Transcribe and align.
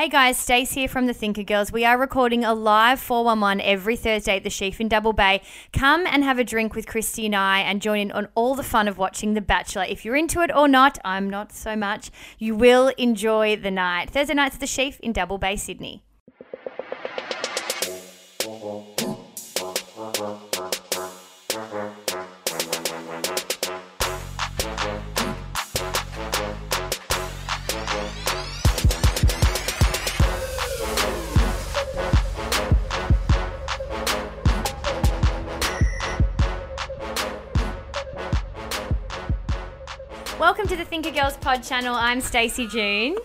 Hey 0.00 0.08
guys, 0.08 0.38
Stace 0.38 0.72
here 0.72 0.88
from 0.88 1.04
the 1.04 1.12
Thinker 1.12 1.42
Girls. 1.42 1.72
We 1.72 1.84
are 1.84 1.98
recording 1.98 2.42
a 2.42 2.54
live 2.54 2.98
411 3.00 3.60
every 3.60 3.96
Thursday 3.96 4.38
at 4.38 4.44
the 4.44 4.48
Sheaf 4.48 4.80
in 4.80 4.88
Double 4.88 5.12
Bay. 5.12 5.42
Come 5.74 6.06
and 6.06 6.24
have 6.24 6.38
a 6.38 6.42
drink 6.42 6.74
with 6.74 6.86
Christy 6.86 7.26
and 7.26 7.36
I 7.36 7.58
and 7.58 7.82
join 7.82 8.00
in 8.00 8.12
on 8.12 8.28
all 8.34 8.54
the 8.54 8.62
fun 8.62 8.88
of 8.88 8.96
watching 8.96 9.34
The 9.34 9.42
Bachelor. 9.42 9.84
If 9.86 10.06
you're 10.06 10.16
into 10.16 10.40
it 10.40 10.56
or 10.56 10.68
not, 10.68 10.98
I'm 11.04 11.28
not 11.28 11.52
so 11.52 11.76
much. 11.76 12.10
You 12.38 12.54
will 12.54 12.88
enjoy 12.96 13.56
the 13.56 13.70
night. 13.70 14.08
Thursday 14.08 14.32
nights 14.32 14.54
at 14.54 14.60
the 14.62 14.66
Sheaf 14.66 14.98
in 15.00 15.12
Double 15.12 15.36
Bay, 15.36 15.56
Sydney. 15.56 16.02
To 40.70 40.76
the 40.76 40.84
Thinker 40.84 41.10
Girls 41.10 41.36
Pod 41.38 41.64
channel. 41.64 41.96
I'm 41.96 42.20
Stacey 42.20 42.68
June. 42.68 43.16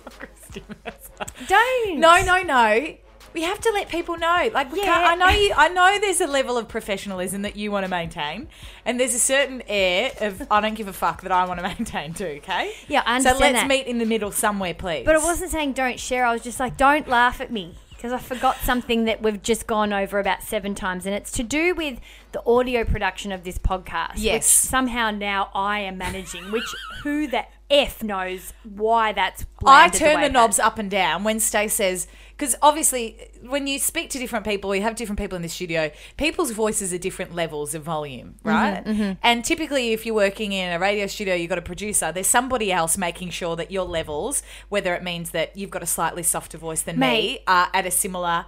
Don't. 1.48 2.00
No, 2.00 2.20
no, 2.24 2.42
no. 2.42 2.96
We 3.34 3.44
have 3.44 3.60
to 3.60 3.72
let 3.72 3.88
people 3.90 4.18
know. 4.18 4.50
Like, 4.52 4.72
we 4.72 4.80
Yeah. 4.80 4.86
can't, 4.86 5.06
I 5.06 5.16
know 5.16 5.28
you. 5.38 5.54
I 5.56 5.68
know 5.70 6.00
there's 6.00 6.22
a 6.22 6.28
level 6.28 6.58
of 6.58 6.68
professionalism 6.68 7.44
that 7.44 7.56
you 7.56 7.70
want 7.70 7.86
to 7.86 7.90
maintain, 7.90 8.48
and 8.86 9.00
there's 9.00 9.14
a 9.14 9.20
certain 9.20 9.62
air 9.68 10.12
of 10.22 10.48
I 10.50 10.60
don't 10.62 10.74
give 10.74 10.88
a 10.88 10.94
fuck 10.94 11.22
that 11.22 11.32
I 11.32 11.46
want 11.46 11.60
to 11.60 11.64
maintain 11.78 12.14
too. 12.16 12.40
Okay. 12.42 12.74
Yeah, 12.88 13.04
I 13.06 13.20
So 13.22 13.38
let's 13.38 13.60
that. 13.60 13.68
meet 13.68 13.86
in 13.86 14.00
the 14.00 14.06
middle 14.06 14.32
somewhere, 14.32 14.74
please. 14.74 15.04
But 15.06 15.16
I 15.16 15.20
wasn't 15.20 15.52
saying 15.52 15.74
don't 15.74 16.00
share. 16.00 16.26
I 16.26 16.34
was 16.34 16.42
just 16.42 16.60
like, 16.60 16.78
don't 16.78 17.08
laugh 17.08 17.42
at 17.42 17.52
me 17.52 17.76
because 17.96 18.12
I 18.12 18.20
forgot 18.20 18.58
something 18.58 19.06
that 19.06 19.22
we've 19.22 19.42
just 19.42 19.68
gone 19.68 19.94
over 19.94 20.20
about 20.20 20.44
seven 20.44 20.76
times, 20.76 21.06
and 21.06 21.16
it's 21.16 21.32
to 21.34 21.44
do 21.44 21.74
with 21.74 22.00
the 22.32 22.46
audio 22.46 22.84
production 22.84 23.32
of 23.32 23.44
this 23.44 23.58
podcast. 23.58 24.14
Yes. 24.18 24.34
Which 24.34 24.44
somehow 24.44 25.12
now 25.12 25.50
I 25.54 25.80
am 25.80 25.98
managing. 25.98 26.52
Which 26.52 26.68
who 27.04 27.28
the 27.28 27.46
f 27.70 28.04
knows 28.04 28.54
why 28.64 29.12
that's. 29.12 29.46
I 29.66 29.90
turn 29.90 30.18
way 30.18 30.28
the 30.28 30.34
knobs 30.34 30.60
up 30.60 30.78
and 30.78 30.90
down 30.90 31.24
when 31.24 31.40
Stay 31.40 31.68
says 31.68 32.08
because 32.38 32.56
obviously 32.62 33.18
when 33.44 33.66
you 33.66 33.80
speak 33.80 34.10
to 34.10 34.20
different 34.20 34.46
people, 34.46 34.76
you 34.76 34.82
have 34.82 34.96
different 34.96 35.20
people 35.20 35.36
in 35.36 35.42
the 35.42 35.50
studio. 35.50 35.90
People's 36.18 36.52
voices 36.52 36.94
are 36.94 36.98
different 36.98 37.34
levels 37.34 37.74
of 37.74 37.84
volume, 37.84 38.36
Mm-hmm, 38.44 39.02
right? 39.02 39.18
And 39.24 39.46
typically, 39.46 39.94
if 39.94 40.06
you're 40.06 40.16
working 40.16 40.52
in 40.52 40.74
a 40.74 40.80
radio 40.80 41.08
studio, 41.08 41.34
you've 41.34 41.50
got 41.50 41.58
a 41.58 41.64
producer. 41.64 42.12
There's 42.12 42.28
somebody 42.28 42.72
else 42.72 42.98
making 42.98 43.30
sure 43.30 43.56
that 43.56 43.72
your 43.72 43.86
levels, 43.86 44.44
whether 44.70 44.94
it 44.96 45.04
means 45.04 45.32
that 45.32 45.56
you've 45.56 45.70
got 45.70 45.82
a 45.82 45.88
slightly 45.88 46.24
softer 46.24 46.58
voice 46.58 46.82
than 46.82 47.00
me, 47.00 47.40
are 47.48 47.70
at 47.74 47.86
a 47.86 47.92
similar, 47.92 48.46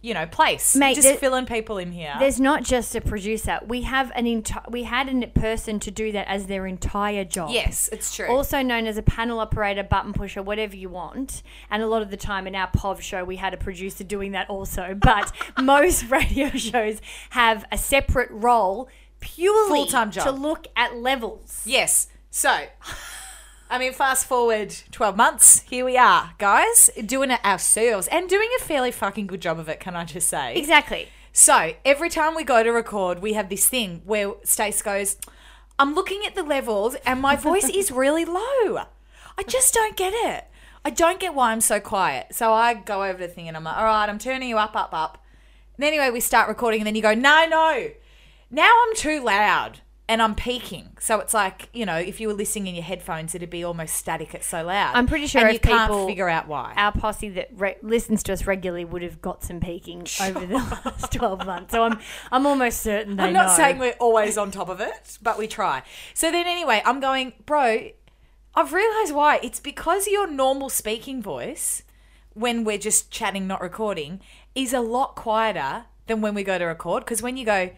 you 0.00 0.14
know, 0.14 0.26
place. 0.26 0.76
Mate, 0.76 0.94
just 0.94 1.18
filling 1.18 1.46
people 1.46 1.78
in 1.78 1.90
here. 1.92 2.14
There's 2.18 2.38
not 2.40 2.62
just 2.62 2.94
a 2.94 3.00
producer. 3.00 3.58
We 3.66 3.82
have 3.82 4.12
an 4.14 4.26
entire. 4.26 4.62
We 4.68 4.84
had 4.84 5.08
a 5.08 5.26
person 5.26 5.80
to 5.80 5.90
do 5.90 6.12
that 6.12 6.28
as 6.28 6.46
their 6.46 6.66
entire 6.66 7.24
job. 7.24 7.50
yes, 7.50 7.88
it's 7.92 8.14
true. 8.14 8.26
also 8.28 8.62
known 8.62 8.86
as 8.86 8.96
a 8.96 9.02
panel 9.02 9.40
operator, 9.40 9.82
button 9.82 10.12
pusher, 10.12 10.42
whatever 10.42 10.76
you 10.76 10.88
want. 10.88 11.42
And 11.70 11.82
a 11.82 11.86
lot 11.86 12.02
of 12.02 12.10
the 12.10 12.16
time 12.16 12.46
in 12.46 12.54
our 12.54 12.70
POV 12.70 13.00
show, 13.00 13.24
we 13.24 13.36
had 13.36 13.54
a 13.54 13.56
producer 13.56 14.04
doing 14.04 14.32
that 14.32 14.48
also. 14.48 14.96
But 15.08 15.32
most 15.58 16.10
radio 16.10 16.50
shows 16.50 17.00
have 17.30 17.64
a 17.72 17.78
separate 17.78 18.30
role 18.30 18.88
purely 19.20 19.68
Full-time 19.68 20.10
job. 20.10 20.24
to 20.24 20.30
look 20.30 20.66
at 20.76 20.96
levels. 20.96 21.62
Yes. 21.64 22.08
So, 22.30 22.66
I 23.70 23.78
mean, 23.78 23.92
fast 23.92 24.24
forward 24.24 24.74
12 24.92 25.14
months, 25.14 25.60
here 25.68 25.84
we 25.84 25.98
are, 25.98 26.32
guys, 26.38 26.88
doing 27.04 27.30
it 27.30 27.44
ourselves 27.44 28.08
and 28.08 28.26
doing 28.26 28.48
a 28.58 28.62
fairly 28.62 28.90
fucking 28.90 29.26
good 29.26 29.42
job 29.42 29.58
of 29.58 29.68
it, 29.68 29.78
can 29.78 29.94
I 29.94 30.04
just 30.04 30.28
say? 30.28 30.56
Exactly. 30.56 31.08
So, 31.34 31.74
every 31.84 32.08
time 32.08 32.34
we 32.34 32.44
go 32.44 32.62
to 32.62 32.70
record, 32.70 33.20
we 33.20 33.34
have 33.34 33.50
this 33.50 33.68
thing 33.68 34.00
where 34.06 34.32
Stace 34.42 34.80
goes, 34.80 35.18
I'm 35.78 35.94
looking 35.94 36.22
at 36.26 36.34
the 36.34 36.42
levels 36.42 36.94
and 37.06 37.20
my 37.20 37.36
voice 37.36 37.68
is 37.68 37.90
really 37.92 38.24
low. 38.24 38.40
I 39.36 39.42
just 39.46 39.74
don't 39.74 39.96
get 39.96 40.14
it. 40.14 40.46
I 40.82 40.88
don't 40.88 41.20
get 41.20 41.34
why 41.34 41.52
I'm 41.52 41.60
so 41.60 41.78
quiet. 41.78 42.34
So 42.34 42.54
I 42.54 42.72
go 42.72 43.04
over 43.04 43.18
the 43.18 43.28
thing 43.28 43.48
and 43.48 43.56
I'm 43.56 43.64
like, 43.64 43.76
all 43.76 43.84
right, 43.84 44.08
I'm 44.08 44.18
turning 44.18 44.48
you 44.48 44.56
up, 44.56 44.74
up, 44.74 44.94
up. 44.94 45.22
And 45.76 45.84
anyway, 45.84 46.08
we 46.10 46.20
start 46.20 46.48
recording 46.48 46.80
and 46.80 46.86
then 46.86 46.94
you 46.94 47.02
go, 47.02 47.14
no, 47.14 47.46
no. 47.46 47.90
Now 48.50 48.72
I'm 48.86 48.96
too 48.96 49.22
loud 49.22 49.80
and 50.10 50.22
I'm 50.22 50.34
peaking. 50.34 50.96
So 51.00 51.20
it's 51.20 51.34
like, 51.34 51.68
you 51.74 51.84
know, 51.84 51.96
if 51.96 52.18
you 52.18 52.28
were 52.28 52.34
listening 52.34 52.68
in 52.68 52.74
your 52.76 52.84
headphones, 52.84 53.34
it'd 53.34 53.50
be 53.50 53.62
almost 53.62 53.94
static. 53.94 54.34
It's 54.34 54.46
so 54.46 54.62
loud. 54.64 54.94
I'm 54.94 55.06
pretty 55.06 55.26
sure 55.26 55.42
and 55.42 55.48
if 55.50 55.54
you 55.54 55.60
can't 55.60 55.90
people- 55.90 56.06
figure 56.06 56.28
out 56.28 56.48
why. 56.48 56.72
Our 56.76 56.92
posse 56.92 57.28
that 57.30 57.50
re- 57.54 57.76
listens 57.82 58.22
to 58.24 58.32
us 58.32 58.46
regularly 58.46 58.86
would 58.86 59.02
have 59.02 59.20
got 59.20 59.44
some 59.44 59.60
peaking 59.60 60.06
over 60.22 60.46
the 60.46 60.54
last 60.54 61.12
12 61.12 61.44
months. 61.44 61.72
So 61.72 61.82
I'm 61.84 61.98
I'm 62.32 62.46
almost 62.46 62.80
certain 62.80 63.16
they 63.16 63.24
I'm 63.24 63.32
not 63.34 63.48
know. 63.48 63.56
saying 63.56 63.78
we're 63.78 63.96
always 64.00 64.38
on 64.38 64.50
top 64.50 64.68
of 64.70 64.80
it, 64.80 65.18
but 65.22 65.36
we 65.38 65.46
try. 65.46 65.82
So 66.14 66.30
then, 66.32 66.46
anyway, 66.46 66.82
I'm 66.84 67.00
going, 67.00 67.34
bro. 67.44 67.90
I've 68.54 68.72
realised 68.72 69.14
why. 69.14 69.38
It's 69.42 69.60
because 69.60 70.08
your 70.08 70.26
normal 70.26 70.68
speaking 70.68 71.22
voice, 71.22 71.82
when 72.32 72.64
we're 72.64 72.78
just 72.78 73.10
chatting, 73.10 73.46
not 73.46 73.60
recording, 73.60 74.20
is 74.54 74.72
a 74.72 74.80
lot 74.80 75.14
quieter 75.14 75.84
than 76.06 76.22
when 76.22 76.34
we 76.34 76.42
go 76.42 76.58
to 76.58 76.64
record. 76.64 77.04
Because 77.04 77.22
when 77.22 77.36
you 77.36 77.44
go, 77.44 77.70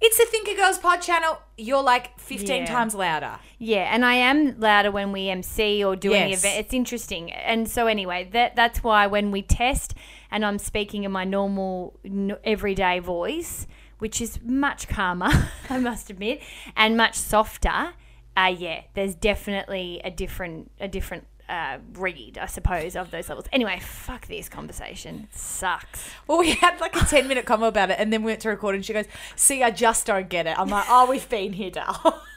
it's 0.00 0.18
the 0.18 0.26
Thinker 0.26 0.54
Girls 0.54 0.78
Pod 0.78 1.00
channel, 1.02 1.38
you're 1.56 1.82
like 1.82 2.18
15 2.20 2.62
Yeah. 2.62 2.66
times 2.66 2.94
louder. 2.94 3.38
Yeah, 3.58 3.88
and 3.92 4.04
I 4.04 4.14
am 4.14 4.58
louder 4.60 4.90
when 4.90 5.12
we 5.12 5.28
MC 5.30 5.82
or 5.84 5.96
do 5.96 6.12
any 6.12 6.30
Yes. 6.30 6.44
event. 6.44 6.58
It's 6.60 6.74
interesting, 6.74 7.32
and 7.32 7.68
so 7.68 7.86
anyway, 7.86 8.28
that 8.32 8.54
that's 8.56 8.82
why 8.84 9.06
when 9.06 9.30
we 9.30 9.42
test 9.42 9.94
and 10.30 10.44
I'm 10.44 10.58
speaking 10.58 11.04
in 11.04 11.12
my 11.12 11.24
normal 11.24 11.98
n- 12.04 12.36
everyday 12.44 12.98
voice, 12.98 13.66
which 13.98 14.20
is 14.20 14.38
much 14.42 14.88
calmer, 14.88 15.30
I 15.70 15.78
must 15.78 16.10
admit, 16.10 16.40
and 16.76 16.96
much 16.96 17.14
softer. 17.14 17.94
Uh, 18.36 18.54
yeah, 18.56 18.82
there's 18.94 19.14
definitely 19.14 20.00
a 20.04 20.10
different 20.10 20.70
a 20.78 20.88
different 20.88 21.26
uh, 21.48 21.78
read, 21.94 22.38
I 22.38 22.46
suppose, 22.46 22.96
of 22.96 23.10
those 23.10 23.28
levels. 23.28 23.46
Anyway, 23.52 23.80
fuck 23.80 24.26
this 24.26 24.48
conversation. 24.48 25.28
It 25.32 25.38
sucks. 25.38 26.08
Well, 26.26 26.38
we 26.38 26.52
had 26.52 26.80
like 26.80 26.96
a 26.96 27.04
10 27.04 27.28
minute 27.28 27.44
convo 27.44 27.68
about 27.68 27.90
it, 27.90 27.96
and 27.98 28.12
then 28.12 28.22
we 28.22 28.32
went 28.32 28.40
to 28.42 28.48
record, 28.48 28.74
and 28.74 28.84
she 28.84 28.92
goes, 28.92 29.06
See, 29.36 29.62
I 29.62 29.70
just 29.70 30.06
don't 30.06 30.28
get 30.28 30.46
it. 30.46 30.58
I'm 30.58 30.68
like, 30.68 30.86
Oh, 30.88 31.08
we've 31.08 31.28
been 31.28 31.52
here, 31.52 31.70
Dal. 31.70 32.22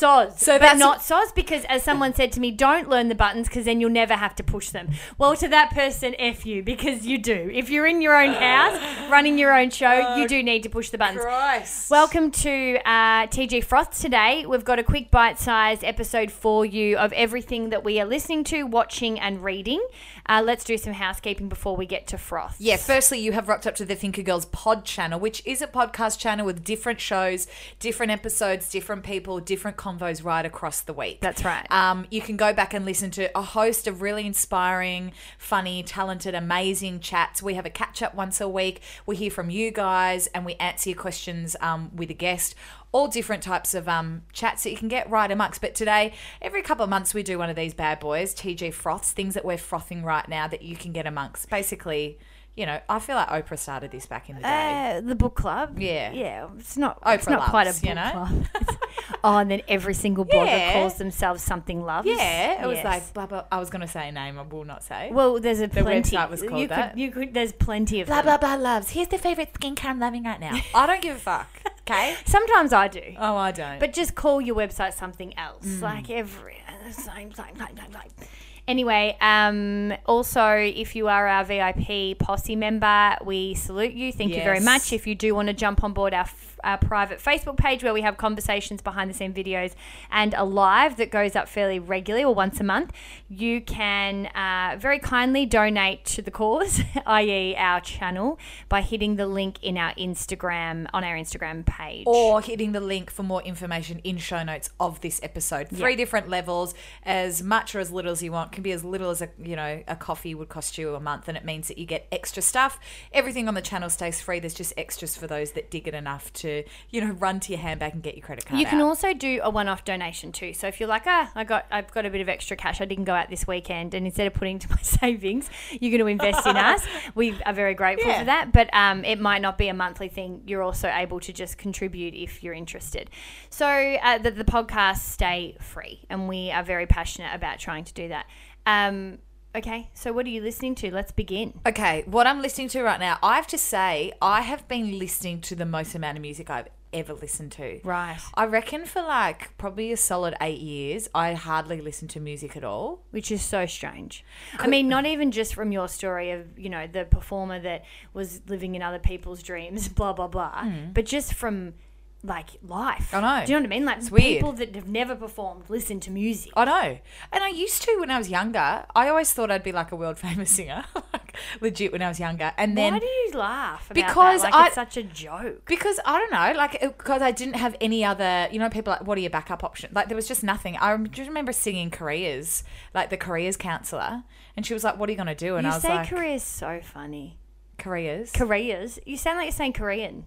Soz. 0.00 0.38
So 0.38 0.54
but 0.54 0.60
that's- 0.60 0.78
not 0.78 1.00
soz 1.00 1.34
because, 1.34 1.64
as 1.64 1.82
someone 1.82 2.14
said 2.14 2.32
to 2.32 2.40
me, 2.40 2.50
don't 2.50 2.88
learn 2.88 3.08
the 3.08 3.14
buttons 3.14 3.48
because 3.48 3.66
then 3.66 3.80
you'll 3.80 3.90
never 3.90 4.14
have 4.14 4.34
to 4.36 4.42
push 4.42 4.70
them. 4.70 4.88
Well, 5.18 5.36
to 5.36 5.48
that 5.48 5.72
person, 5.72 6.14
F 6.18 6.46
you 6.46 6.62
because 6.62 7.04
you 7.04 7.18
do. 7.18 7.50
If 7.52 7.68
you're 7.68 7.86
in 7.86 8.00
your 8.00 8.16
own 8.16 8.32
house, 8.32 8.80
running 9.10 9.38
your 9.38 9.54
own 9.56 9.70
show, 9.70 10.16
you 10.16 10.26
do 10.26 10.42
need 10.42 10.62
to 10.62 10.70
push 10.70 10.90
the 10.90 10.98
buttons. 10.98 11.20
Christ. 11.20 11.90
Welcome 11.90 12.30
to 12.30 12.78
uh, 12.86 13.26
TG 13.26 13.62
Froths 13.62 14.00
today. 14.00 14.46
We've 14.46 14.64
got 14.64 14.78
a 14.78 14.82
quick 14.82 15.10
bite 15.10 15.38
sized 15.38 15.84
episode 15.84 16.30
for 16.30 16.64
you 16.64 16.96
of 16.96 17.12
everything 17.12 17.70
that 17.70 17.84
we 17.84 18.00
are 18.00 18.06
listening 18.06 18.44
to, 18.44 18.64
watching, 18.64 19.20
and 19.20 19.44
reading. 19.44 19.84
Uh, 20.26 20.42
let's 20.44 20.64
do 20.64 20.78
some 20.78 20.92
housekeeping 20.92 21.48
before 21.48 21.76
we 21.76 21.86
get 21.86 22.06
to 22.06 22.16
Froth. 22.16 22.54
Yeah, 22.58 22.76
firstly, 22.76 23.18
you 23.18 23.32
have 23.32 23.48
rocked 23.48 23.66
up 23.66 23.74
to 23.76 23.84
the 23.84 23.96
Thinker 23.96 24.22
Girls 24.22 24.46
pod 24.46 24.84
channel, 24.84 25.18
which 25.18 25.42
is 25.44 25.60
a 25.60 25.66
podcast 25.66 26.18
channel 26.18 26.46
with 26.46 26.62
different 26.64 27.00
shows, 27.00 27.46
different 27.80 28.12
episodes, 28.12 28.70
different 28.70 29.02
people, 29.02 29.40
different 29.40 29.76
convos 29.90 30.24
right 30.24 30.44
across 30.44 30.80
the 30.82 30.92
week. 30.92 31.20
That's 31.20 31.44
right. 31.44 31.66
Um, 31.70 32.06
you 32.10 32.20
can 32.20 32.36
go 32.36 32.52
back 32.52 32.74
and 32.74 32.84
listen 32.84 33.10
to 33.12 33.36
a 33.36 33.42
host 33.42 33.86
of 33.86 34.02
really 34.02 34.26
inspiring, 34.26 35.12
funny, 35.38 35.82
talented, 35.82 36.34
amazing 36.34 37.00
chats. 37.00 37.42
We 37.42 37.54
have 37.54 37.66
a 37.66 37.70
catch 37.70 38.02
up 38.02 38.14
once 38.14 38.40
a 38.40 38.48
week. 38.48 38.82
We 39.06 39.16
hear 39.16 39.30
from 39.30 39.50
you 39.50 39.70
guys 39.70 40.26
and 40.28 40.44
we 40.44 40.54
answer 40.54 40.90
your 40.90 40.98
questions 40.98 41.56
um, 41.60 41.90
with 41.94 42.10
a 42.10 42.14
guest. 42.14 42.54
All 42.92 43.06
different 43.06 43.42
types 43.42 43.74
of 43.74 43.88
um, 43.88 44.22
chats 44.32 44.64
that 44.64 44.70
you 44.70 44.76
can 44.76 44.88
get 44.88 45.08
right 45.08 45.30
amongst. 45.30 45.60
But 45.60 45.76
today, 45.76 46.12
every 46.42 46.62
couple 46.62 46.82
of 46.82 46.90
months, 46.90 47.14
we 47.14 47.22
do 47.22 47.38
one 47.38 47.48
of 47.48 47.54
these 47.54 47.72
bad 47.72 48.00
boys, 48.00 48.34
TG 48.34 48.74
Froths, 48.74 49.12
things 49.12 49.34
that 49.34 49.44
we're 49.44 49.58
frothing 49.58 50.02
right 50.02 50.28
now 50.28 50.48
that 50.48 50.62
you 50.62 50.74
can 50.76 50.90
get 50.92 51.06
amongst. 51.06 51.48
Basically, 51.48 52.18
you 52.56 52.66
know, 52.66 52.78
I 52.88 52.98
feel 52.98 53.16
like 53.16 53.28
Oprah 53.28 53.58
started 53.58 53.90
this 53.90 54.06
back 54.06 54.28
in 54.28 54.36
the 54.36 54.42
day. 54.42 54.96
Uh, 54.96 55.00
the 55.00 55.14
book 55.14 55.34
club. 55.34 55.78
Yeah. 55.78 56.12
Yeah. 56.12 56.48
It's 56.58 56.76
not 56.76 56.98
it's 57.06 57.24
Oprah 57.26 57.30
not 57.30 57.50
quite 57.50 57.66
a 57.66 57.72
book 57.72 57.82
you 57.88 57.94
know? 57.94 58.10
club. 58.10 58.46
Oh, 59.22 59.36
and 59.36 59.50
then 59.50 59.60
every 59.68 59.92
single 59.92 60.24
blogger 60.24 60.46
Yeah. 60.46 60.72
calls 60.72 60.94
themselves 60.94 61.42
something 61.42 61.82
loves. 61.84 62.08
yeah, 62.08 62.64
it 62.64 62.66
was 62.66 62.76
Yes. 62.76 62.84
like 62.84 63.12
blah 63.12 63.26
blah. 63.26 63.44
I 63.52 63.58
was 63.58 63.68
going 63.68 63.82
to 63.82 63.86
say 63.88 64.08
a 64.08 64.12
name, 64.12 64.38
I 64.38 64.42
will 64.42 64.64
not 64.64 64.82
say. 64.82 65.10
Well, 65.12 65.38
there's 65.40 65.60
a 65.60 65.68
plenty. 65.68 66.16
website 66.16 66.30
was 66.30 66.42
called 66.42 66.58
you 66.60 66.68
that. 66.68 66.92
Could, 66.92 67.00
you 67.00 67.10
could. 67.10 67.34
There's 67.34 67.52
plenty 67.52 68.00
of 68.00 68.06
blah 68.06 68.22
them. 68.22 68.38
blah 68.38 68.38
blah 68.38 68.54
loves. 68.54 68.90
Here's 68.90 69.08
the 69.08 69.18
favorite 69.18 69.52
skincare 69.52 69.86
I'm 69.86 70.00
loving 70.00 70.24
right 70.24 70.40
now. 70.40 70.58
I 70.74 70.86
don't 70.86 71.02
give 71.02 71.16
a 71.16 71.18
fuck. 71.18 71.48
Okay. 71.90 72.14
Sometimes 72.24 72.72
I 72.72 72.86
do. 72.86 73.02
Oh, 73.18 73.34
I 73.36 73.50
don't. 73.50 73.80
But 73.80 73.92
just 73.92 74.14
call 74.14 74.40
your 74.40 74.54
website 74.54 74.92
something 74.94 75.36
else. 75.36 75.66
Mm. 75.66 75.80
Like 75.82 76.08
every 76.08 76.58
same, 76.92 77.32
same, 77.32 77.34
same, 77.34 77.56
same, 77.56 77.76
same. 77.76 78.28
Anyway, 78.70 79.16
um, 79.20 79.92
also 80.06 80.46
if 80.52 80.94
you 80.94 81.08
are 81.08 81.26
our 81.26 81.44
VIP 81.44 82.16
posse 82.16 82.54
member, 82.54 83.16
we 83.24 83.52
salute 83.54 83.94
you. 83.94 84.12
Thank 84.12 84.32
you 84.32 84.44
very 84.44 84.60
much. 84.60 84.92
If 84.92 85.08
you 85.08 85.16
do 85.16 85.34
want 85.34 85.48
to 85.48 85.52
jump 85.54 85.82
on 85.82 85.92
board 85.92 86.14
our, 86.14 86.49
our 86.64 86.78
private 86.78 87.18
Facebook 87.18 87.56
page 87.56 87.82
where 87.82 87.94
we 87.94 88.02
have 88.02 88.16
conversations, 88.16 88.82
behind 88.82 89.10
the 89.10 89.14
scene 89.14 89.32
videos, 89.32 89.74
and 90.10 90.34
a 90.34 90.44
live 90.44 90.96
that 90.96 91.10
goes 91.10 91.36
up 91.36 91.48
fairly 91.48 91.78
regularly 91.78 92.24
or 92.24 92.34
once 92.34 92.60
a 92.60 92.64
month, 92.64 92.92
you 93.28 93.60
can 93.60 94.26
uh, 94.26 94.76
very 94.78 94.98
kindly 94.98 95.46
donate 95.46 96.04
to 96.04 96.22
the 96.22 96.30
cause, 96.30 96.82
i.e., 97.06 97.54
our 97.56 97.80
channel, 97.80 98.38
by 98.68 98.80
hitting 98.80 99.16
the 99.16 99.26
link 99.26 99.62
in 99.62 99.76
our 99.76 99.94
Instagram 99.94 100.86
on 100.92 101.04
our 101.04 101.16
Instagram 101.16 101.64
page. 101.66 102.04
or 102.06 102.40
hitting 102.40 102.72
the 102.72 102.80
link 102.80 103.10
for 103.10 103.22
more 103.22 103.42
information 103.42 104.00
in 104.04 104.18
show 104.18 104.42
notes 104.42 104.70
of 104.78 105.00
this 105.00 105.20
episode. 105.22 105.68
Three 105.68 105.96
different 105.96 106.28
levels, 106.28 106.74
as 107.04 107.42
much 107.42 107.74
or 107.74 107.80
as 107.80 107.90
little 107.90 108.12
as 108.12 108.22
you 108.22 108.32
want. 108.32 108.52
Can 108.52 108.62
be 108.62 108.72
as 108.72 108.84
little 108.84 109.10
as 109.10 109.22
a 109.22 109.28
you 109.42 109.56
know 109.56 109.82
a 109.86 109.96
coffee 109.96 110.34
would 110.34 110.48
cost 110.48 110.78
you 110.78 110.94
a 110.94 111.00
month, 111.00 111.28
and 111.28 111.36
it 111.36 111.44
means 111.44 111.68
that 111.68 111.78
you 111.78 111.86
get 111.86 112.06
extra 112.12 112.42
stuff. 112.42 112.78
Everything 113.12 113.48
on 113.48 113.54
the 113.54 113.62
channel 113.62 113.90
stays 113.90 114.20
free. 114.20 114.40
There's 114.40 114.54
just 114.54 114.72
extras 114.76 115.16
for 115.16 115.26
those 115.26 115.52
that 115.52 115.70
dig 115.70 115.88
it 115.88 115.94
enough 115.94 116.32
to 116.34 116.49
you 116.90 117.00
know 117.00 117.12
run 117.12 117.40
to 117.40 117.52
your 117.52 117.60
handbag 117.60 117.94
and 117.94 118.02
get 118.02 118.16
your 118.16 118.24
credit 118.24 118.44
card. 118.46 118.60
You 118.60 118.66
can 118.66 118.80
out. 118.80 118.86
also 118.86 119.12
do 119.14 119.40
a 119.42 119.50
one-off 119.50 119.84
donation 119.84 120.32
too. 120.32 120.52
So 120.52 120.66
if 120.66 120.80
you're 120.80 120.88
like, 120.88 121.04
ah, 121.06 121.30
I 121.34 121.44
got, 121.44 121.66
I've 121.70 121.90
got 121.92 122.06
a 122.06 122.10
bit 122.10 122.20
of 122.20 122.28
extra 122.28 122.56
cash. 122.56 122.80
I 122.80 122.84
didn't 122.84 123.04
go 123.04 123.14
out 123.14 123.30
this 123.30 123.46
weekend, 123.46 123.94
and 123.94 124.06
instead 124.06 124.26
of 124.26 124.34
putting 124.34 124.58
to 124.60 124.70
my 124.76 124.82
savings, 124.82 125.48
you're 125.70 125.90
going 125.90 126.00
to 126.00 126.06
invest 126.06 126.46
in 126.46 126.56
us. 126.56 126.84
We 127.14 127.34
are 127.44 127.52
very 127.52 127.74
grateful 127.74 128.08
Yeah. 128.08 128.20
for 128.20 128.24
that. 128.26 128.52
But 128.52 128.68
um, 128.72 129.04
it 129.04 129.20
might 129.20 129.42
not 129.42 129.58
be 129.58 129.68
a 129.68 129.74
monthly 129.74 130.08
thing. 130.08 130.42
You're 130.46 130.62
also 130.62 130.88
able 130.88 131.20
to 131.20 131.32
just 131.32 131.58
contribute 131.58 132.14
if 132.14 132.42
you're 132.42 132.54
interested. 132.54 133.10
So 133.50 133.66
uh, 133.66 134.18
the, 134.18 134.30
the 134.30 134.44
podcasts 134.44 134.98
stay 134.98 135.56
free, 135.60 136.00
and 136.08 136.28
we 136.28 136.50
are 136.50 136.62
very 136.62 136.86
passionate 136.86 137.34
about 137.34 137.58
trying 137.58 137.84
to 137.84 137.94
do 137.94 138.08
that. 138.08 138.26
Um, 138.66 139.18
okay, 139.54 139.90
so 139.94 140.12
what 140.12 140.26
are 140.26 140.30
you 140.30 140.40
listening 140.40 140.74
to? 140.76 140.92
Let's 140.92 141.12
begin. 141.12 141.60
Okay, 141.66 142.04
what 142.06 142.26
I'm 142.26 142.42
listening 142.42 142.68
to 142.68 142.82
right 142.82 143.00
now, 143.00 143.18
I 143.22 143.36
have 143.36 143.46
to 143.48 143.58
say, 143.58 144.12
I 144.20 144.42
have 144.42 144.66
been 144.68 144.98
listening 144.98 145.40
to 145.42 145.54
the 145.54 145.66
most 145.66 145.94
amount 145.94 146.18
of 146.18 146.22
music 146.22 146.50
I've 146.50 146.68
ever 146.92 147.14
listened 147.14 147.52
to. 147.52 147.80
Right. 147.84 148.18
I 148.34 148.46
reckon 148.46 148.84
for 148.84 149.02
like 149.02 149.56
probably 149.58 149.92
a 149.92 149.96
solid 149.96 150.34
eight 150.40 150.60
years, 150.60 151.08
I 151.14 151.34
hardly 151.34 151.80
listen 151.80 152.08
to 152.08 152.20
music 152.20 152.56
at 152.56 152.64
all. 152.64 153.02
which 153.10 153.30
is 153.30 153.42
so 153.42 153.66
strange. 153.66 154.24
I 154.58 154.66
mean, 154.66 154.88
not 154.88 155.06
even 155.06 155.30
just 155.30 155.54
from 155.54 155.72
your 155.72 155.88
story 155.88 156.30
of 156.32 156.58
you 156.58 156.68
know 156.68 156.86
the 156.86 157.04
performer 157.04 157.60
that 157.60 157.84
was 158.12 158.40
living 158.48 158.74
in 158.74 158.82
other 158.82 158.98
people's 158.98 159.42
dreams, 159.42 159.88
blah 160.00 160.12
blah 160.12 160.28
blah, 160.28 160.64
hmm. 160.64 160.92
but 160.92 161.04
just 161.04 161.34
from 161.34 161.74
like 162.22 162.50
life. 162.62 163.14
I 163.14 163.20
know. 163.40 163.46
Do 163.46 163.52
you 163.52 163.58
know 163.58 163.62
what 163.62 163.72
I 163.72 163.76
mean? 163.76 163.84
Like 163.86 163.96
It's 163.98 164.10
weird. 164.10 164.24
people 164.36 164.52
that 164.52 164.74
have 164.74 164.88
never 164.88 165.14
performed 165.16 165.64
listen 165.70 166.00
to 166.00 166.10
music. 166.10 166.52
I 166.54 166.64
know. 166.66 166.98
And 167.32 167.42
I 167.44 167.48
used 167.48 167.82
to 167.84 167.96
when 167.98 168.10
I 168.10 168.18
was 168.18 168.28
younger. 168.28 168.84
I 168.94 169.08
always 169.08 169.32
thought 169.32 169.50
I'd 169.50 169.62
be 169.62 169.72
like 169.72 169.90
a 169.90 169.96
world 169.96 170.18
famous 170.26 170.50
singer, 170.50 170.84
like 171.14 171.34
legit 171.62 171.92
when 171.92 172.02
I 172.02 172.08
was 172.08 172.20
younger. 172.20 172.52
And 172.58 172.76
then 172.76 172.92
Why 172.94 172.98
do 172.98 173.06
you 173.06 173.30
laugh? 173.34 173.90
About 173.90 173.94
Because 173.94 174.42
that? 174.42 174.52
like 174.52 174.54
I- 174.54 174.66
it's 174.66 174.74
such 174.74 174.96
a 174.98 175.02
joke. 175.02 175.64
because 175.66 175.98
I 176.04 176.18
don't 176.18 176.30
know, 176.32 176.58
like 176.58 176.80
because 176.80 177.22
I 177.22 177.30
didn't 177.30 177.54
have 177.56 177.74
any 177.80 178.04
other, 178.04 178.48
you 178.52 178.58
know, 178.58 178.68
people 178.68 178.90
like, 178.92 179.06
what 179.06 179.16
are 179.16 179.20
your 179.22 179.30
backup 179.30 179.64
options? 179.64 179.94
Like 179.94 180.08
there 180.08 180.16
was 180.16 180.28
just 180.28 180.42
nothing. 180.42 180.76
I 180.76 180.94
just 180.98 181.28
remember 181.28 181.52
singing 181.52 181.90
careers, 181.90 182.64
like 182.94 183.08
the 183.08 183.16
careers 183.16 183.56
counselor, 183.56 184.24
and 184.56 184.66
she 184.66 184.74
was 184.74 184.84
like, 184.84 184.98
"What 184.98 185.08
are 185.08 185.12
you 185.12 185.16
gonna 185.18 185.34
do?" 185.34 185.56
And 185.56 185.64
You 185.64 185.70
I 185.72 185.76
was 185.76 185.82
say 185.82 185.88
like, 185.88 186.08
Korea's 186.10 186.42
so 186.42 186.80
funny. 186.82 187.38
"Careers." 187.78 188.32
Koreas. 188.32 188.98
You 189.06 189.16
sound 189.16 189.38
like 189.38 189.46
you're 189.46 189.52
saying 189.52 189.72
Korean. 189.72 190.26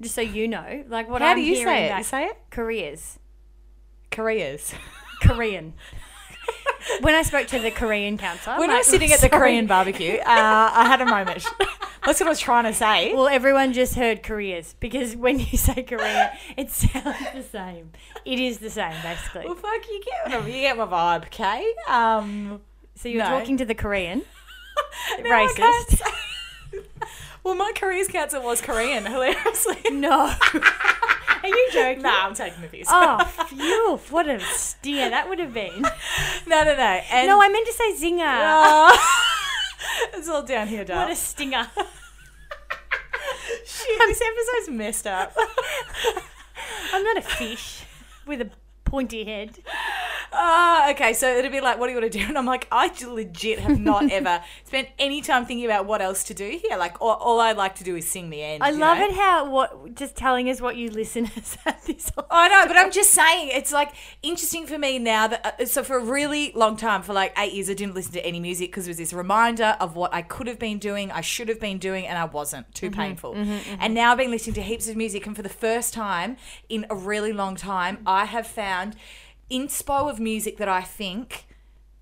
Just 0.00 0.14
so 0.14 0.20
you 0.20 0.46
know, 0.48 0.84
like 0.88 1.08
what 1.08 1.22
How 1.22 1.28
I'm 1.28 1.36
do 1.36 1.42
you 1.42 1.54
hearing 1.56 1.74
say 1.74 1.86
it? 1.86 1.88
back- 1.90 1.98
You 1.98 2.04
say 2.04 2.24
it? 2.26 2.38
Koreas. 2.50 3.18
Careers. 4.10 4.74
Korean. 5.22 5.74
when 7.00 7.14
I 7.14 7.22
spoke 7.22 7.46
to 7.48 7.58
the 7.58 7.70
Korean 7.70 8.16
counselor, 8.16 8.58
when 8.58 8.70
I 8.70 8.78
was 8.78 8.86
sitting 8.86 9.10
at 9.12 9.20
the 9.20 9.28
"Sorry." 9.28 9.40
Korean 9.40 9.66
barbecue, 9.66 10.18
uh, 10.18 10.70
I 10.72 10.84
had 10.86 11.00
a 11.00 11.06
moment. 11.06 11.44
That's 12.06 12.20
what 12.20 12.26
I 12.26 12.30
was 12.30 12.38
trying 12.40 12.64
to 12.64 12.72
say. 12.72 13.12
Well, 13.12 13.26
everyone 13.28 13.72
just 13.72 13.96
heard 13.96 14.22
Koreas 14.22 14.74
because 14.80 15.14
when 15.16 15.40
you 15.40 15.58
say 15.58 15.82
Korea, 15.82 16.32
it 16.56 16.70
sounds 16.70 17.16
the 17.34 17.42
same. 17.42 17.90
It 18.24 18.38
is 18.38 18.58
the 18.58 18.70
same, 18.70 18.94
basically. 19.02 19.44
Well, 19.46 19.56
fuck, 19.56 19.86
you 19.90 20.00
get 20.02 20.40
what 20.40 20.46
you 20.46 20.60
get 20.60 20.76
my 20.78 20.86
vibe, 20.86 21.26
okay? 21.26 21.74
Um, 21.88 22.60
So 22.94 23.08
you're 23.08 23.24
no. 23.24 23.28
talking 23.28 23.56
to 23.58 23.64
the 23.66 23.74
Korean. 23.74 24.22
no, 25.20 25.30
I 25.32 25.52
can't 25.54 25.88
Racist. 25.88 25.98
say- 25.98 26.04
well, 27.48 27.56
my 27.56 27.72
careers 27.74 28.08
counselor 28.08 28.42
was 28.44 28.60
Korean, 28.60 29.06
hilariously. 29.10 29.78
No. 29.90 30.34
Are 31.42 31.48
you 31.48 31.68
joking? 31.72 32.02
Nah, 32.02 32.26
I'm 32.26 32.34
taking 32.34 32.60
the 32.60 32.68
piss. 32.68 32.88
Oh, 32.90 33.24
phew. 33.48 33.98
What 34.10 34.28
a 34.28 34.38
steer 34.40 35.08
that 35.08 35.28
would 35.30 35.38
have 35.38 35.54
been. 35.54 35.80
no, 35.82 36.62
no, 36.64 36.76
no. 36.76 37.00
And, 37.10 37.26
No, 37.26 37.40
I 37.40 37.48
meant 37.48 37.66
to 37.66 37.72
say 37.72 37.94
zinger. 37.94 38.98
It's 40.14 40.28
all 40.28 40.42
down 40.42 40.68
here, 40.68 40.84
darling. 40.84 41.04
what 41.08 41.12
a 41.12 41.16
stinger. 41.16 41.66
Shit, 43.64 43.98
this 43.98 44.20
episode's 44.20 44.76
messed 44.76 45.06
up. 45.06 45.34
I'm 46.92 47.02
not 47.02 47.16
a 47.16 47.22
fish 47.22 47.84
with 48.26 48.42
a 48.42 48.50
pointy 48.84 49.24
head. 49.24 49.58
Ah, 50.40 50.90
okay, 50.92 51.14
so 51.14 51.28
it'd 51.36 51.50
be 51.50 51.60
like, 51.60 51.80
what 51.80 51.88
do 51.88 51.92
you 51.92 52.00
want 52.00 52.12
to 52.12 52.18
do? 52.18 52.24
And 52.28 52.38
I'm 52.38 52.46
like, 52.46 52.68
I 52.70 52.92
legit 53.04 53.58
have 53.58 53.80
not 53.80 54.12
ever 54.12 54.40
spent 54.64 54.88
any 54.98 55.20
time 55.20 55.46
thinking 55.46 55.64
about 55.64 55.86
what 55.86 56.00
else 56.00 56.22
to 56.24 56.34
do 56.34 56.60
here. 56.62 56.76
Like, 56.76 57.00
all, 57.00 57.14
all 57.14 57.40
I 57.40 57.52
like 57.52 57.74
to 57.76 57.84
do 57.84 57.96
is 57.96 58.08
sing 58.08 58.30
the 58.30 58.42
end. 58.42 58.62
I 58.62 58.70
you 58.70 58.78
love 58.78 58.98
know? 58.98 59.06
it 59.06 59.14
how 59.14 59.50
what 59.50 59.94
just 59.96 60.14
telling 60.14 60.48
us 60.48 60.60
what 60.60 60.76
you 60.76 60.90
listeners 60.90 61.56
have 61.64 61.84
this 61.86 62.12
I 62.30 62.48
know, 62.48 62.66
but 62.68 62.76
I'm 62.76 62.92
just 62.92 63.10
saying 63.10 63.50
it's 63.52 63.72
like 63.72 63.92
interesting 64.22 64.66
for 64.66 64.78
me 64.78 65.00
now 65.00 65.26
that 65.28 65.56
uh, 65.60 65.64
so 65.66 65.82
for 65.82 65.96
a 65.98 66.04
really 66.04 66.52
long 66.52 66.76
time, 66.76 67.02
for 67.02 67.12
like 67.12 67.32
eight 67.36 67.52
years, 67.52 67.68
I 67.68 67.74
didn't 67.74 67.96
listen 67.96 68.12
to 68.12 68.24
any 68.24 68.38
music 68.38 68.70
because 68.70 68.86
it 68.86 68.90
was 68.90 68.98
this 68.98 69.12
reminder 69.12 69.76
of 69.80 69.96
what 69.96 70.14
I 70.14 70.22
could 70.22 70.46
have 70.46 70.60
been 70.60 70.78
doing, 70.78 71.10
I 71.10 71.22
should 71.22 71.48
have 71.48 71.58
been 71.58 71.78
doing, 71.78 72.06
and 72.06 72.16
I 72.16 72.26
wasn't. 72.26 72.72
Too 72.74 72.90
painful. 72.90 73.34
And 73.34 73.94
now 73.94 74.12
I've 74.12 74.18
been 74.18 74.30
listening 74.30 74.54
to 74.54 74.62
heaps 74.62 74.88
of 74.88 74.96
music, 74.96 75.26
and 75.26 75.34
for 75.34 75.42
the 75.42 75.48
first 75.48 75.92
time 75.94 76.36
in 76.68 76.86
a 76.90 76.94
really 76.94 77.32
long 77.32 77.56
time, 77.56 77.98
I 78.06 78.26
have 78.26 78.46
found 78.46 78.94
inspo 79.50 80.10
of 80.10 80.20
music 80.20 80.58
that 80.58 80.68
I 80.68 80.82
think 80.82 81.46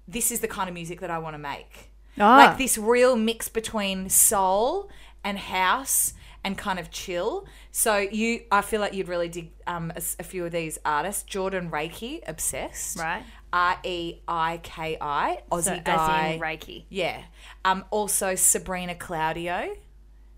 this 0.09 0.31
is 0.31 0.41
the 0.41 0.49
kind 0.49 0.69
of 0.69 0.75
music 0.75 1.01
that 1.01 1.11
I 1.11 1.19
want 1.19 1.35
to 1.35 1.39
make. 1.39 1.91
Ah. 2.19 2.37
Like 2.37 2.59
this 2.59 2.79
real 2.79 3.17
mix 3.17 3.49
between 3.49 4.09
soul 4.09 4.89
and 5.23 5.39
house 5.39 6.15
and 6.45 6.57
kind 6.57 6.79
of 6.79 6.91
chill. 6.91 7.47
So 7.73 7.97
you, 7.97 8.43
I 8.53 8.63
feel 8.63 8.81
like 8.81 8.95
you'd 8.95 9.09
really 9.09 9.29
dig 9.29 9.51
um, 9.67 9.93
a, 9.95 10.03
a 10.21 10.23
few 10.23 10.45
of 10.47 10.53
these 10.53 10.79
artists. 10.85 11.25
Jordan 11.25 11.71
Reiki, 11.71 12.21
obsessed. 12.27 12.99
Right. 12.99 13.23
R 13.53 13.79
E 13.85 14.17
I 14.29 14.61
K 14.63 14.97
I, 15.01 15.39
Aussie 15.51 15.65
So, 15.65 15.81
guy. 15.85 16.39
Reiki. 16.41 16.85
Yeah. 16.89 17.23
Um. 17.65 17.85
Also 17.91 18.35
Sabrina 18.35 18.95
Claudio. 18.95 19.75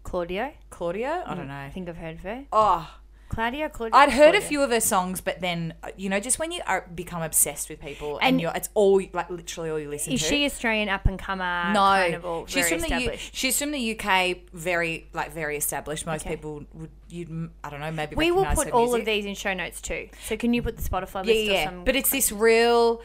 Claudio. 0.03 0.53
Claudio. 0.71 1.23
I 1.27 1.35
don't 1.35 1.49
know. 1.49 1.55
I 1.55 1.71
think 1.71 1.89
I've 1.89 1.97
heard 1.97 2.17
of 2.17 2.21
her. 2.23 2.45
Oh, 2.53 2.89
Claudia, 3.29 3.69
Claudia. 3.69 3.95
I'd 3.97 4.11
heard 4.11 4.35
a 4.35 4.41
few 4.41 4.63
of 4.63 4.71
her 4.71 4.81
songs, 4.81 5.21
but 5.21 5.41
then 5.41 5.75
uh, 5.83 5.91
you 5.97 6.09
know, 6.09 6.21
just 6.21 6.39
when 6.39 6.51
you 6.53 6.61
are, 6.67 6.87
become 6.95 7.23
obsessed 7.23 7.69
with 7.69 7.81
people 7.81 8.19
and, 8.19 8.27
And- 8.35 8.41
you're, 8.41 8.53
it's 8.55 8.69
all 8.75 9.01
like 9.13 9.31
literally 9.31 9.71
all 9.71 9.79
you 9.79 9.89
listen 9.91 10.13
Is 10.13 10.21
to. 10.23 10.29
she 10.29 10.45
Australian 10.47 10.89
up 10.89 11.07
and 11.07 11.19
comer? 11.19 11.73
No, 11.73 11.79
kind 11.81 12.15
of 12.15 12.25
all 12.25 12.47
she's 12.47 12.69
from 12.69 12.81
the 12.81 13.01
U- 13.01 13.13
she's 13.33 13.59
from 13.59 13.71
the 13.71 13.99
UK, 13.99 14.37
very 14.53 15.09
like 15.13 15.33
very 15.33 15.57
established. 15.57 16.07
Most 16.07 16.27
Okay. 16.27 16.37
people 16.37 16.65
would 16.75 16.91
you 17.11 17.51
I 17.65 17.71
don't 17.71 17.81
know 17.81 17.91
maybe 17.91 18.17
we 18.17 18.31
will 18.31 18.45
put 18.47 18.71
all 18.71 18.85
music. 18.87 19.01
of 19.01 19.07
these 19.07 19.25
in 19.25 19.35
show 19.35 19.55
notes 19.55 19.81
too. 19.81 20.09
So 20.27 20.37
can 20.37 20.53
you 20.55 20.63
put 20.63 20.77
the 20.77 20.83
Spotify 20.89 21.25
Yeah, 21.25 21.33
list 21.33 21.49
or 21.49 21.53
yeah, 21.53 21.65
some? 21.67 21.85
but 21.85 21.97
it's 21.97 22.11
this 22.11 22.33
real. 22.33 23.03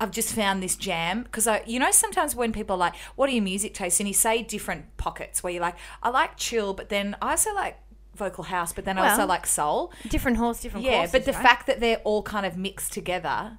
I've 0.00 0.10
just 0.10 0.34
found 0.34 0.60
this 0.60 0.74
jam 0.74 1.22
because 1.22 1.46
I, 1.46 1.62
you 1.66 1.78
know, 1.78 1.92
sometimes 1.92 2.34
when 2.34 2.52
people 2.52 2.74
are 2.74 2.78
like, 2.78 2.96
"What 3.14 3.30
are 3.30 3.32
your 3.32 3.44
music 3.44 3.74
tastes?" 3.74 4.00
and 4.00 4.08
you 4.08 4.12
say 4.12 4.42
different 4.42 4.96
pockets 4.96 5.40
where 5.42 5.52
you're 5.52 5.62
like, 5.62 5.76
"I 6.02 6.08
like 6.10 6.36
chill," 6.36 6.74
but 6.74 6.88
then 6.88 7.16
I 7.22 7.30
also 7.30 7.54
like 7.54 7.78
vocal 8.14 8.44
house, 8.44 8.72
but 8.72 8.84
then 8.84 8.98
I 8.98 9.10
also 9.10 9.26
like 9.26 9.46
soul. 9.46 9.92
different 10.08 10.36
horse, 10.38 10.60
different 10.60 10.84
Yeah, 10.86 10.96
courses, 10.98 11.12
but 11.12 11.24
the 11.24 11.32
right? 11.32 11.42
fact 11.42 11.66
that 11.66 11.80
they're 11.80 11.98
all 12.04 12.22
kind 12.22 12.46
of 12.46 12.56
mixed 12.56 12.92
together 12.92 13.58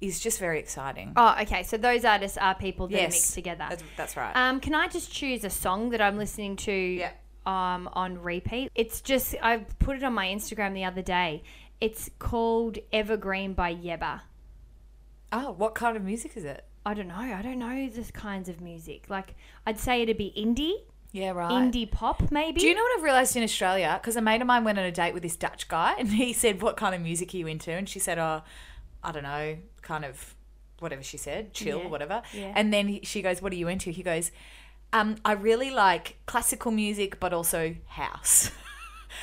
is 0.00 0.18
just 0.20 0.38
very 0.40 0.58
exciting. 0.58 1.12
Oh, 1.16 1.36
okay. 1.42 1.62
So 1.62 1.76
those 1.76 2.04
artists 2.04 2.36
are 2.36 2.54
people 2.54 2.88
that 2.88 2.98
are 2.98 3.02
mixed 3.08 3.34
together. 3.34 3.66
That's, 3.68 3.84
that's 3.96 4.16
right. 4.16 4.32
Um, 4.36 4.58
can 4.60 4.74
I 4.74 4.88
just 4.88 5.12
choose 5.12 5.44
a 5.44 5.50
song 5.50 5.90
that 5.90 6.00
I'm 6.02 6.18
listening 6.18 6.56
to 6.56 6.72
Yeah. 6.72 7.12
um, 7.46 7.88
on 7.92 8.20
repeat? 8.20 8.70
It's 8.74 9.00
just, 9.00 9.36
I 9.40 9.58
put 9.78 9.96
it 9.96 10.02
on 10.02 10.12
my 10.12 10.26
Instagram 10.26 10.74
the 10.74 10.84
other 10.84 11.02
day. 11.02 11.44
It's 11.80 12.10
called 12.18 12.78
Evergreen 12.92 13.54
by 13.54 13.74
Yebba. 13.74 14.22
oh, 15.32 15.52
what 15.52 15.74
kind 15.74 15.96
of 15.96 16.02
music 16.04 16.36
is 16.36 16.44
it? 16.44 16.64
I 16.84 16.94
don't 16.94 17.08
know. 17.08 17.14
I 17.14 17.40
don't 17.42 17.58
know 17.60 17.88
this 17.88 18.10
kinds 18.10 18.48
of 18.48 18.60
music. 18.60 19.04
Like, 19.08 19.34
I'd 19.66 19.78
say 19.78 20.02
it'd 20.02 20.18
be 20.18 20.32
indie. 20.36 20.82
Yeah, 21.12 21.32
right. 21.32 21.50
indie 21.50 21.90
pop, 21.90 22.30
maybe. 22.30 22.58
Do 22.60 22.66
you 22.66 22.74
know 22.74 22.82
what 22.82 22.98
I've 22.98 23.04
realized 23.04 23.36
in 23.36 23.42
Australia? 23.42 23.98
Because 24.00 24.16
a 24.16 24.22
mate 24.22 24.40
of 24.40 24.46
mine 24.46 24.64
went 24.64 24.78
on 24.78 24.84
a 24.86 24.90
date 24.90 25.12
with 25.12 25.22
this 25.22 25.36
Dutch 25.36 25.68
guy, 25.68 25.94
and 25.98 26.08
he 26.08 26.32
said, 26.32 26.62
"What 26.62 26.76
kind 26.76 26.94
of 26.94 27.02
music 27.02 27.34
are 27.34 27.36
you 27.36 27.46
into?" 27.46 27.70
And 27.70 27.86
she 27.88 27.98
said, 27.98 28.18
"Oh, 28.18 28.42
I 29.04 29.12
don't 29.12 29.22
know, 29.22 29.58
kind 29.82 30.04
of 30.06 30.34
whatever 30.78 31.02
she 31.02 31.16
said, 31.18 31.52
chill, 31.52 31.80
Yeah, 31.82 31.88
whatever." 31.88 32.22
yeah. 32.32 32.52
And 32.56 32.72
then 32.72 32.88
he, 32.88 33.00
she 33.04 33.20
goes, 33.20 33.42
"What 33.42 33.52
are 33.52 33.56
you 33.56 33.68
into?" 33.68 33.90
He 33.90 34.02
goes, 34.02 34.30
um, 34.94 35.16
"I 35.24 35.32
really 35.32 35.70
like 35.70 36.16
classical 36.24 36.72
music, 36.72 37.20
but 37.20 37.34
also 37.34 37.76
house." 37.88 38.50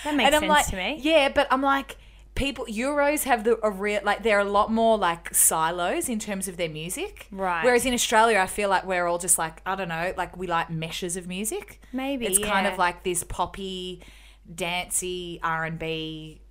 That 0.03 0.15
makes 0.15 0.27
and 0.33 0.35
I'm 0.35 0.41
sense 0.41 0.49
like, 0.49 0.67
to 0.67 0.75
me. 0.75 0.99
Yeah, 1.01 1.29
but 1.29 1.47
I'm 1.49 1.63
like, 1.63 1.97
people 2.39 2.65
Euros 2.67 3.23
have 3.25 3.43
the 3.43 3.59
a 3.61 3.69
real 3.69 3.99
like 4.03 4.23
they're 4.23 4.39
a 4.39 4.45
lot 4.45 4.71
more 4.71 4.97
like 4.97 5.35
silos 5.35 6.07
in 6.07 6.19
terms 6.19 6.47
of 6.47 6.55
their 6.55 6.69
music. 6.69 7.27
Right. 7.31 7.63
Whereas 7.65 7.85
in 7.85 7.93
Australia, 7.93 8.39
I 8.39 8.47
feel 8.47 8.69
like 8.69 8.85
we're 8.85 9.05
all 9.05 9.17
just 9.17 9.37
like 9.37 9.61
I 9.65 9.75
don't 9.75 9.89
know, 9.89 10.13
like 10.15 10.37
we 10.37 10.47
like 10.47 10.69
meshes 10.69 11.17
of 11.17 11.27
music. 11.27 11.81
Maybe, 11.91 12.25
it's 12.25 12.39
kind 12.39 12.65
of 12.65 12.77
like 12.77 13.03
this 13.03 13.23
poppy, 13.23 14.01
dancey 14.55 15.41
R 15.43 15.65
and 15.65 15.77
B, 15.77 16.41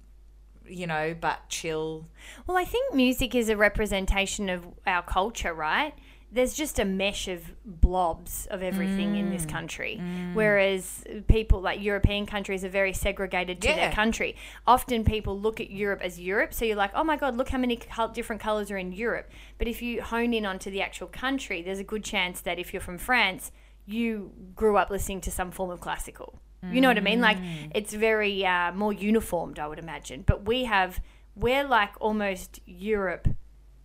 you 0.67 0.87
know, 0.87 1.17
but 1.19 1.49
chill. 1.49 2.07
Well, 2.47 2.59
I 2.59 2.65
think 2.65 2.95
music 2.95 3.35
is 3.35 3.49
a 3.49 3.57
representation 3.57 4.51
of 4.51 4.67
our 4.87 5.03
culture, 5.03 5.55
right? 5.55 5.95
There's 6.31 6.53
just 6.53 6.79
a 6.79 6.85
mesh 6.85 7.27
of 7.29 7.41
blobs 7.65 8.47
of 8.51 8.63
everything 8.63 9.17
in 9.17 9.27
Mm. 9.29 9.31
this 9.33 9.47
country. 9.47 10.01
Whereas 10.35 11.03
people 11.27 11.61
like 11.63 11.81
European 11.81 12.27
countries 12.27 12.65
are 12.65 12.69
very 12.69 12.93
segregated 12.93 13.63
to 13.63 13.69
Yeah. 13.69 13.77
their 13.77 13.93
country. 13.93 14.37
Often 14.67 15.05
people 15.05 15.39
look 15.39 15.59
at 15.61 15.71
Europe 15.71 16.01
as 16.03 16.21
Europe. 16.21 16.53
So 16.53 16.65
you're 16.67 16.77
like, 16.77 16.91
oh 16.95 17.03
my 17.05 17.17
God, 17.17 17.37
look 17.37 17.49
how 17.49 17.59
many 17.59 17.79
different 18.13 18.43
colors 18.43 18.71
are 18.71 18.77
in 18.77 18.93
Europe. 18.93 19.31
But 19.57 19.69
if 19.69 19.81
you 19.81 20.03
hone 20.03 20.35
in 20.35 20.45
onto 20.45 20.71
the 20.71 20.83
actual 20.83 21.07
country, 21.07 21.63
there's 21.63 21.79
a 21.79 21.85
good 21.85 22.05
chance 22.05 22.41
that 22.43 22.59
if 22.59 22.73
you're 22.75 22.83
from 22.83 22.99
France, 22.99 23.51
you 23.87 24.33
grew 24.55 24.77
up 24.77 24.91
listening 24.91 25.23
to 25.23 25.31
some 25.31 25.51
form 25.51 25.71
of 25.71 25.81
classical. 25.81 26.39
You 26.73 26.81
know 26.81 26.89
what 26.89 26.99
I 26.99 27.01
mean? 27.01 27.21
Like 27.21 27.39
it's 27.75 27.95
very 27.95 28.45
uh, 28.45 28.73
more 28.73 28.93
uniformed, 28.93 29.59
I 29.61 29.67
would 29.69 29.79
imagine. 29.79 30.25
But 30.27 30.45
we 30.45 30.65
have, 30.65 31.01
we're 31.37 31.65
like 31.65 31.93
almost 32.01 32.61
Europe 32.67 33.29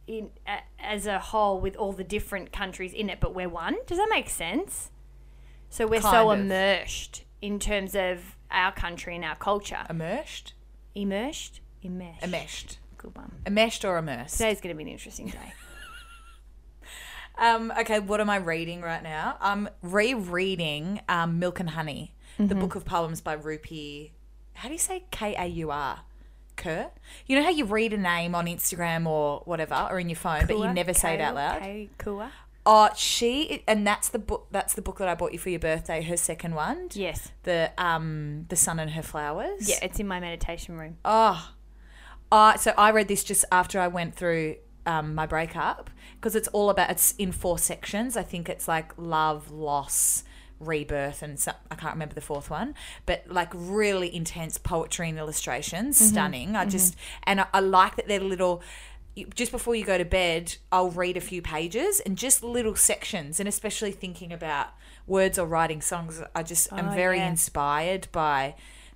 in 0.07 0.29
a, 0.47 0.59
as 0.79 1.05
a 1.07 1.19
whole 1.19 1.59
with 1.59 1.75
all 1.75 1.93
the 1.93 2.03
different 2.03 2.51
countries 2.51 2.93
in 2.93 3.09
it, 3.09 3.19
but 3.19 3.33
we're 3.33 3.49
one. 3.49 3.77
Does 3.87 3.97
that 3.97 4.07
make 4.09 4.29
sense? 4.29 4.89
So 5.69 5.87
we're 5.87 6.01
so 6.01 6.29
of. 6.31 6.39
immersed 6.39 7.23
in 7.41 7.59
terms 7.59 7.95
of 7.95 8.35
our 8.51 8.71
country 8.71 9.15
and 9.15 9.25
our 9.25 9.35
culture. 9.35 9.85
Immersed, 9.89 10.53
Immersed, 10.95 11.59
immersed, 11.81 12.21
enmeshed, 12.23 12.77
Good 12.97 13.15
one. 13.15 13.31
enmeshed 13.47 13.83
or 13.83 13.97
immersed. 13.97 14.37
Today's 14.37 14.61
going 14.61 14.75
to 14.75 14.77
be 14.77 14.83
an 14.83 14.89
interesting 14.89 15.27
day. 15.27 15.53
Um, 17.35 17.73
okay, 17.79 17.99
what 17.99 18.21
am 18.21 18.29
I 18.29 18.35
reading 18.35 18.81
right 18.81 19.01
now? 19.01 19.37
I'm 19.41 19.67
rereading 19.81 21.01
um, 21.09 21.39
Milk 21.39 21.59
and 21.59 21.71
Honey, 21.71 22.13
the 22.37 22.53
book 22.53 22.75
of 22.75 22.85
poems 22.85 23.21
by 23.21 23.35
Rupi. 23.35 24.11
How 24.53 24.67
do 24.69 24.73
you 24.73 24.79
say 24.79 25.05
K 25.09 25.33
A 25.35 25.47
U 25.47 25.71
R? 25.71 26.01
Kerr? 26.55 26.91
You 27.25 27.37
know 27.37 27.43
how 27.43 27.49
you 27.49 27.65
read 27.65 27.93
a 27.93 27.97
name 27.97 28.35
on 28.35 28.45
Instagram 28.45 29.05
or 29.05 29.41
whatever, 29.45 29.87
or 29.89 29.99
in 29.99 30.09
your 30.09 30.15
phone, 30.15 30.45
but 30.45 30.57
you 30.57 30.63
Kua, 30.63 30.73
never 30.73 30.93
say 30.93 31.15
it 31.15 31.21
out 31.21 31.35
loud. 31.35 31.61
K- 31.61 31.89
Kua? 31.97 32.31
Oh, 32.65 32.89
she 32.95 33.63
and 33.67 33.85
that's 33.85 34.09
the 34.09 34.19
book. 34.19 34.47
That's 34.51 34.73
the 34.73 34.81
book 34.81 34.99
that 34.99 35.07
I 35.09 35.15
bought 35.15 35.33
you 35.33 35.39
for 35.39 35.49
your 35.49 35.59
birthday. 35.59 36.01
Her 36.01 36.15
second 36.15 36.55
one. 36.55 36.89
Yes. 36.93 37.31
The 37.43 37.71
um, 37.77 38.45
the 38.47 38.55
sun 38.55 38.79
and 38.79 38.91
her 38.91 39.01
flowers. 39.01 39.67
Yeah, 39.67 39.79
it's 39.81 39.99
in 39.99 40.07
my 40.07 40.19
meditation 40.19 40.77
room. 40.77 40.97
Oh, 41.03 41.51
uh, 42.31 42.55
so 42.57 42.73
I 42.77 42.91
read 42.91 43.09
this 43.09 43.23
just 43.23 43.43
after 43.51 43.79
I 43.79 43.87
went 43.89 44.15
through 44.15 44.55
um, 44.85 45.13
my 45.13 45.25
breakup 45.25 45.89
because 46.15 46.35
it's 46.35 46.47
all 46.49 46.69
about 46.69 46.89
it's 46.89 47.13
in 47.17 47.31
four 47.31 47.57
sections. 47.57 48.15
I 48.15 48.23
think 48.23 48.47
it's 48.47 48.67
like 48.67 48.93
love, 48.97 49.51
loss, 49.51 50.23
rebirth, 50.63 51.21
and 51.21 51.39
so, 51.39 51.51
I 51.71 51.75
can't 51.75 51.93
remember 51.93 52.15
the 52.15 52.21
fourth 52.21 52.49
one, 52.49 52.75
but 53.05 53.23
like 53.27 53.49
really 53.53 54.13
intense 54.15 54.57
poetry 54.57 55.09
and 55.09 55.17
illustrations, 55.17 55.97
stunning. 55.97 56.55
I 56.55 56.65
just 56.65 56.95
and 57.23 57.41
I, 57.41 57.47
I 57.53 57.59
like 57.59 57.95
that 57.97 58.07
they're 58.07 58.19
little. 58.19 58.61
Just 59.35 59.51
before 59.51 59.75
you 59.75 59.85
go 59.85 59.99
to 59.99 60.05
bed, 60.05 60.55
I'll 60.71 60.89
read 60.89 61.17
a 61.17 61.21
few 61.21 61.41
pages 61.43 61.99
and 61.99 62.17
just 62.17 62.43
little 62.43 62.75
sections, 62.75 63.39
and 63.39 63.47
especially 63.47 63.91
thinking 63.91 64.33
about 64.33 64.69
words 65.05 65.37
or 65.37 65.45
writing 65.45 65.81
songs. 65.81 66.19
I 66.33 66.41
just 66.41 66.73
am 66.73 66.89
Oh, 66.89 66.95
very 66.95 67.17
yeah. 67.19 67.29
inspired 67.29 68.07
by 68.11 68.55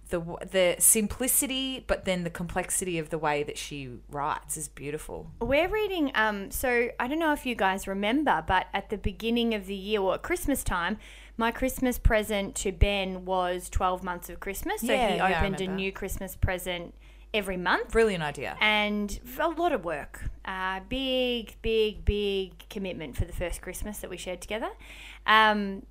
the 0.10 0.20
the 0.50 0.76
simplicity, 0.80 1.84
but 1.86 2.06
then 2.06 2.24
the 2.24 2.30
complexity 2.30 2.98
of 2.98 3.10
the 3.10 3.18
way 3.18 3.44
that 3.44 3.58
she 3.58 3.90
writes 4.10 4.58
is 4.58 4.68
beautiful. 4.68 5.30
We're 5.42 5.68
reading, 5.68 6.12
um, 6.16 6.50
so 6.50 6.90
I 7.00 7.08
don't 7.08 7.20
know 7.20 7.34
if 7.34 7.46
you 7.46 7.56
guys 7.56 7.88
remember, 7.88 8.44
but 8.48 8.68
at 8.74 8.90
the 8.90 8.98
beginning 8.98 9.54
of 9.54 9.68
the 9.68 9.76
year 9.76 10.00
or 10.02 10.16
at 10.16 10.24
Christmas 10.24 10.64
time, 10.64 10.98
my 11.38 11.52
Christmas 11.52 11.98
present 12.00 12.56
to 12.56 12.72
Ben 12.72 13.24
was 13.26 13.70
12 13.70 14.04
months 14.04 14.30
of 14.30 14.40
Christmas. 14.40 14.82
So 14.82 14.88
Yeah, 14.92 15.10
he 15.10 15.16
yeah, 15.18 15.26
I 15.26 15.38
opened 15.38 15.56
a 15.56 15.60
remember. 15.60 15.76
new 15.82 15.92
Christmas 15.92 16.36
present 16.36 16.94
every 17.34 17.58
month. 17.58 17.92
Brilliant 17.92 18.24
idea. 18.24 18.58
and 18.60 19.20
a 19.40 19.48
lot 19.50 19.72
of 19.72 19.86
work. 19.86 20.24
Uh, 20.46 20.80
big, 20.90 21.56
big, 21.62 22.04
big 22.06 22.68
commitment 22.70 23.16
for 23.16 23.26
the 23.26 23.34
first 23.34 23.62
Christmas 23.62 24.00
that 24.00 24.10
we 24.10 24.18
shared 24.18 24.42
together. 24.42 24.70
Um, 25.26 25.84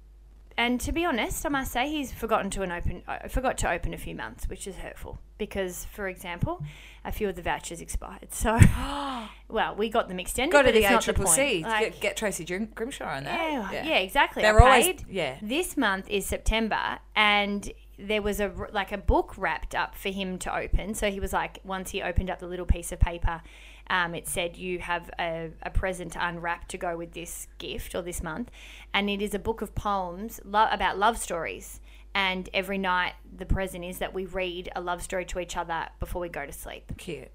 and 0.59 0.81
to 0.81 0.93
be 0.93 1.05
honest, 1.05 1.45
I 1.45 1.49
must 1.51 1.73
say 1.73 1.89
he's 1.89 2.13
forgotten 2.13 2.51
to 2.51 2.63
an 2.63 2.73
open, 2.73 3.03
uh, 3.07 3.29
forgot 3.29 3.59
to 3.59 3.71
open 3.71 3.93
a 3.95 3.99
few 3.99 4.15
months, 4.15 4.49
which 4.49 4.67
is 4.67 4.77
hurtful 4.77 5.19
because, 5.39 5.87
for 5.93 6.09
example, 6.09 6.63
a 7.05 7.13
few 7.13 7.29
of 7.29 7.37
the 7.37 7.43
vouchers 7.43 7.81
expired. 7.81 8.33
So, 8.33 8.59
well, 9.49 9.75
we 9.77 9.89
got 9.91 10.09
them 10.09 10.19
extended. 10.19 10.53
Go 10.53 10.63
to 10.63 10.73
the 10.73 10.79
it's 10.79 10.91
not 10.91 11.05
the 11.05 11.13
ACCC. 11.13 11.63
Like, 11.63 11.93
get, 11.93 12.01
get 12.01 12.17
Tracy 12.17 12.45
Grim- 12.45 12.71
Grimshaw 12.75 13.17
on 13.17 13.25
that. 13.25 13.73
yeah, 13.73 13.85
yeah, 13.85 13.99
exactly. 13.99 14.43
They're 14.43 14.63
I 14.63 14.81
always- 14.81 15.05
yeah. 15.11 15.37
This 15.43 15.77
month 15.77 16.09
is 16.09 16.27
September, 16.27 16.99
and 17.15 17.71
there 17.99 18.23
was 18.23 18.41
a 18.41 18.53
like 18.73 18.93
a 18.93 18.99
book 18.99 19.35
wrapped 19.39 19.75
up 19.75 19.95
for 19.95 20.11
him 20.11 20.39
to 20.39 20.55
open. 20.55 20.95
So 20.95 21.11
he 21.11 21.21
was 21.21 21.33
like, 21.33 21.61
once 21.65 21.91
he 21.91 22.03
opened 22.03 22.31
up 22.31 22.41
the 22.41 22.47
little 22.47 22.67
piece 22.67 22.93
of 22.93 23.01
paper, 23.01 23.43
um, 23.89 24.15
it 24.15 24.27
said 24.27 24.57
you 24.57 24.79
have 24.79 25.11
a, 25.19 25.51
a 25.63 25.71
present 25.71 26.13
to 26.13 26.27
unwrap 26.27 26.69
to 26.69 26.79
go 26.79 26.97
with 26.97 27.13
this 27.13 27.49
gift 27.59 27.95
or 27.95 28.03
this 28.03 28.23
month, 28.23 28.51
and 28.93 29.09
it 29.09 29.23
is 29.23 29.35
a 29.35 29.39
book 29.39 29.63
of 29.63 29.75
poems 29.75 30.41
lo- 30.45 30.69
about 30.71 30.99
love 30.99 31.19
stories. 31.19 31.81
And 32.15 32.49
every 32.55 32.79
night, 32.79 33.13
the 33.37 33.45
present 33.45 33.85
is 33.85 33.99
that 33.99 34.15
we 34.15 34.25
read 34.25 34.71
a 34.75 34.81
love 34.81 35.03
story 35.03 35.27
to 35.27 35.39
each 35.39 35.57
other 35.57 35.89
before 36.01 36.23
we 36.23 36.31
go 36.31 36.47
to 36.47 36.53
sleep. 36.53 36.93
Cute. 36.97 37.29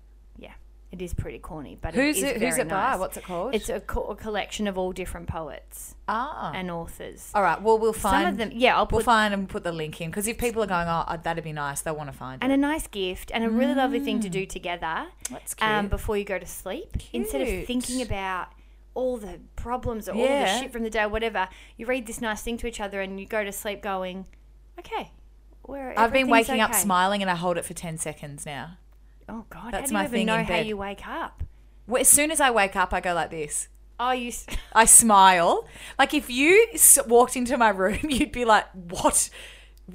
Yeah, 0.91 0.97
it 0.97 1.01
is 1.01 1.13
pretty 1.13 1.39
corny, 1.39 1.77
but 1.79 1.95
Who's 1.95 2.17
it 2.17 2.19
is 2.19 2.23
it? 2.23 2.41
Who's 2.41 2.57
it 2.57 2.67
by? 2.67 2.91
nice. 2.91 2.99
What's 2.99 3.17
it 3.17 3.23
called? 3.23 3.55
It's 3.55 3.69
a, 3.69 3.79
co- 3.79 4.07
a 4.07 4.15
collection 4.15 4.67
of 4.67 4.77
all 4.77 4.91
different 4.91 5.27
poets 5.27 5.95
ah. 6.07 6.51
and 6.53 6.69
authors. 6.69 7.31
All 7.33 7.41
right. 7.41 7.61
Well, 7.61 7.79
we'll 7.79 7.93
find 7.93 8.23
Some 8.23 8.31
of 8.31 8.37
them, 8.37 8.51
yeah, 8.53 8.75
I'll 8.75 8.81
We'll 8.91 8.99
put 8.99 9.05
find 9.05 9.33
and 9.33 9.47
put 9.47 9.63
the 9.63 9.71
link 9.71 10.01
in 10.01 10.09
because 10.09 10.27
if 10.27 10.37
people 10.37 10.61
are 10.61 10.67
going, 10.67 10.87
oh, 10.87 11.05
uh, 11.07 11.17
that'd 11.17 11.43
be 11.43 11.53
nice, 11.53 11.81
they'll 11.81 11.95
want 11.95 12.11
to 12.11 12.17
find 12.17 12.41
it. 12.41 12.43
and 12.43 12.51
it. 12.51 12.55
a 12.55 12.57
nice 12.57 12.87
gift 12.87 13.31
and 13.33 13.43
a 13.43 13.49
really 13.49 13.73
lovely 13.73 13.99
thing 13.99 14.19
to 14.19 14.29
do 14.29 14.45
together 14.45 15.07
That's 15.29 15.53
cute. 15.53 15.69
um, 15.69 15.87
before 15.87 16.17
you 16.17 16.25
go 16.25 16.37
to 16.37 16.45
sleep. 16.45 16.97
Instead 17.13 17.41
of 17.41 17.65
thinking 17.65 18.01
about 18.01 18.49
all 18.93 19.17
the 19.17 19.39
problems 19.55 20.09
or 20.09 20.13
all 20.13 20.27
the 20.27 20.59
shit 20.59 20.73
from 20.73 20.83
the 20.83 20.89
day, 20.89 21.05
whatever, 21.05 21.47
you 21.77 21.85
read 21.85 22.05
this 22.05 22.19
nice 22.19 22.41
thing 22.41 22.57
to 22.57 22.67
each 22.67 22.81
other 22.81 23.01
and 23.01 23.19
you 23.19 23.25
go 23.25 23.43
to 23.43 23.51
sleep 23.51 23.81
going, 23.81 24.25
okay, 24.77 25.11
where 25.63 25.97
I've 25.97 26.11
been 26.11 26.27
waking 26.27 26.59
up 26.59 26.75
smiling 26.75 27.21
and 27.21 27.31
I 27.31 27.35
hold 27.35 27.57
it 27.57 27.65
for 27.65 27.73
10 27.73 27.97
seconds 27.97 28.45
now. 28.45 28.77
Oh 29.33 29.45
God, 29.49 29.71
That's 29.71 29.83
how 29.83 29.87
do 29.87 29.93
my 29.93 30.01
you 30.01 30.07
even 30.07 30.17
thing 30.19 30.25
know 30.27 30.35
in 30.37 30.43
how 30.45 30.47
bed. 30.49 30.65
you 30.67 30.75
wake 30.75 31.07
up? 31.07 31.41
Well, 31.87 32.01
As 32.01 32.09
soon 32.09 32.31
as 32.31 32.41
I 32.41 32.51
wake 32.51 32.75
up, 32.75 32.93
I 32.93 32.99
go 32.99 33.13
like 33.13 33.29
this. 33.31 33.69
Oh, 33.99 34.11
you. 34.11 34.27
s- 34.27 34.45
I 34.73 34.83
smile. 34.85 35.65
Like 35.97 36.13
if 36.13 36.29
you 36.29 36.67
s- 36.73 36.99
walked 37.07 37.35
into 37.37 37.57
my 37.57 37.69
room, 37.81 37.99
you'd 38.09 38.31
be 38.33 38.43
like, 38.45 38.65
"What? 38.73 39.29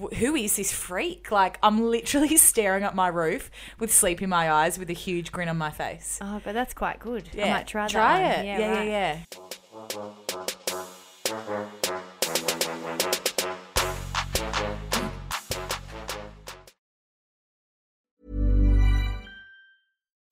Wh- 0.00 0.14
Who 0.16 0.34
is 0.36 0.56
this 0.56 0.72
freak?" 0.72 1.30
Like 1.30 1.58
I'm 1.62 1.82
literally 1.82 2.36
staring 2.50 2.82
at 2.84 2.94
my 2.94 3.08
roof 3.08 3.50
with 3.78 3.92
sleep 3.92 4.22
in 4.22 4.30
my 4.30 4.50
eyes, 4.50 4.78
with 4.78 4.88
a 4.90 4.94
huge 4.94 5.32
grin 5.32 5.48
on 5.50 5.58
my 5.58 5.70
face. 5.70 6.18
Oh, 6.22 6.40
but 6.44 6.54
that's 6.54 6.72
quite 6.72 6.98
good. 6.98 7.28
I 7.38 7.50
might 7.50 7.66
try 7.66 7.88
that. 7.88 8.38
One. 8.38 8.46
it. 8.46 8.46
Yeah, 8.46 8.58
yeah, 8.58 8.78
right. 8.78 8.88
yeah. 11.44 11.66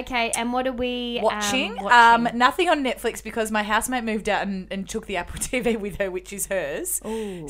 Okay, 0.00 0.30
and 0.36 0.52
what 0.52 0.66
are 0.66 0.72
we 0.72 1.18
um, 1.18 1.24
watching. 1.24 1.78
Um, 1.90 2.28
nothing 2.34 2.68
on 2.68 2.82
Netflix 2.84 3.22
because 3.22 3.50
my 3.50 3.62
housemate 3.62 4.04
moved 4.04 4.28
out 4.28 4.42
and, 4.46 4.66
and 4.70 4.88
took 4.88 5.06
the 5.06 5.16
Apple 5.16 5.38
TV 5.40 5.78
with 5.78 5.96
her, 5.98 6.10
which 6.10 6.32
is 6.32 6.46
hers. 6.46 7.00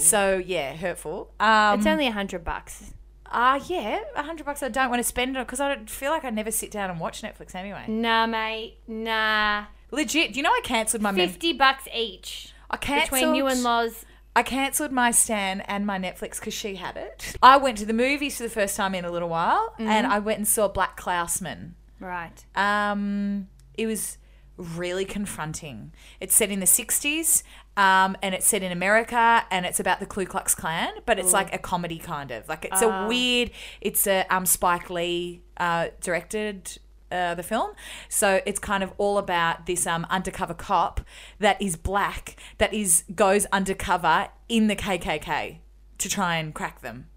So 0.02 0.42
yeah, 0.45 0.75
hurtful. 0.76 1.33
Um, 1.40 1.78
it's 1.78 1.87
only 1.87 2.07
a 2.07 2.12
hundred 2.12 2.45
bucks. 2.45 2.92
ah 3.26 3.61
yeah, 3.69 4.00
a 4.16 4.23
hundred 4.23 4.45
bucks. 4.47 4.62
I 4.62 4.69
don't 4.69 4.90
want 4.90 5.00
to 5.00 5.04
spend 5.09 5.37
it 5.37 5.47
because 5.47 5.61
I 5.61 5.75
don't 5.75 5.88
feel 5.90 6.11
like 6.11 6.25
I 6.25 6.30
never 6.30 6.50
sit 6.50 6.71
down 6.71 6.90
and 6.90 6.99
watch 7.00 7.23
Netflix 7.23 7.54
anyway. 7.54 7.85
Nah, 7.88 8.26
mate. 8.26 8.78
Nah. 8.88 9.66
Legit, 9.92 10.33
do 10.33 10.38
you 10.38 10.42
know 10.45 10.50
I 10.50 10.61
cancelled 10.62 11.02
my 11.02 11.11
mem- 11.11 11.28
Fifty 11.28 11.52
bucks 11.52 11.88
each. 11.95 12.52
I 12.71 12.76
cancelled 12.76 13.11
Between 13.21 13.35
you 13.35 13.47
and 13.49 13.62
Loz. 13.62 14.04
I 14.37 14.45
cancelled 14.45 14.92
my 14.92 15.11
Stan 15.11 15.61
and 15.62 15.85
my 15.85 15.99
Netflix 15.99 16.38
because 16.38 16.54
she 16.54 16.76
had 16.76 16.97
it. 16.97 17.35
I 17.42 17.57
went 17.57 17.78
to 17.78 17.85
the 17.85 17.92
movies 17.92 18.37
for 18.37 18.45
the 18.45 18.49
first 18.49 18.76
time 18.76 18.95
in 18.95 19.04
a 19.04 19.11
little 19.11 19.28
while, 19.28 19.75
and 19.76 19.88
Mm-hmm. 19.88 20.12
I 20.12 20.19
went 20.21 20.38
and 20.38 20.47
saw 20.47 20.69
BlacKkKlansman. 20.73 21.73
Right. 22.00 22.45
Um, 22.57 23.49
it 23.75 23.87
was 23.87 24.19
really 24.57 25.04
confronting. 25.04 25.92
It's 26.21 26.35
set 26.35 26.50
in 26.50 26.61
the 26.61 26.66
60s 26.66 27.42
um, 27.76 28.16
and 28.23 28.35
it's 28.35 28.47
set 28.47 28.62
in 28.62 28.73
America 28.73 29.45
and 29.50 29.64
it's 29.64 29.80
about 29.80 30.00
the 30.00 30.07
Ku 30.07 30.26
Klux 30.26 30.54
Klan, 30.54 30.92
but 31.07 31.19
it's 31.19 31.33
like 31.33 31.54
a 31.54 31.59
comedy 31.59 31.99
kind 31.99 32.30
of. 32.30 32.49
Like 32.49 32.64
it's 32.64 32.83
a 32.83 33.07
weird, 33.09 33.50
it's 33.80 34.07
a 34.07 34.26
um, 34.28 34.47
Spike 34.47 34.90
Lee 34.90 35.42
uh, 35.57 35.88
directed. 36.00 36.78
Uh, 37.12 37.35
the 37.35 37.42
film, 37.42 37.73
so 38.09 38.40
it's 38.47 38.61
kind 38.61 38.85
of 38.85 38.92
all 38.97 39.19
about 39.19 39.66
this 39.66 39.85
um, 39.85 40.07
undercover 40.11 40.54
cop 40.54 41.00
that 41.40 41.61
is 41.61 41.75
black 41.75 42.37
that 42.59 42.73
is 42.73 43.02
goes 43.16 43.47
undercover 43.47 44.28
in 44.49 44.69
the 44.69 44.76
KKK 44.76 45.57
to 45.99 46.09
try 46.09 46.37
and 46.37 46.54
crack 46.54 46.83
them. 46.83 47.10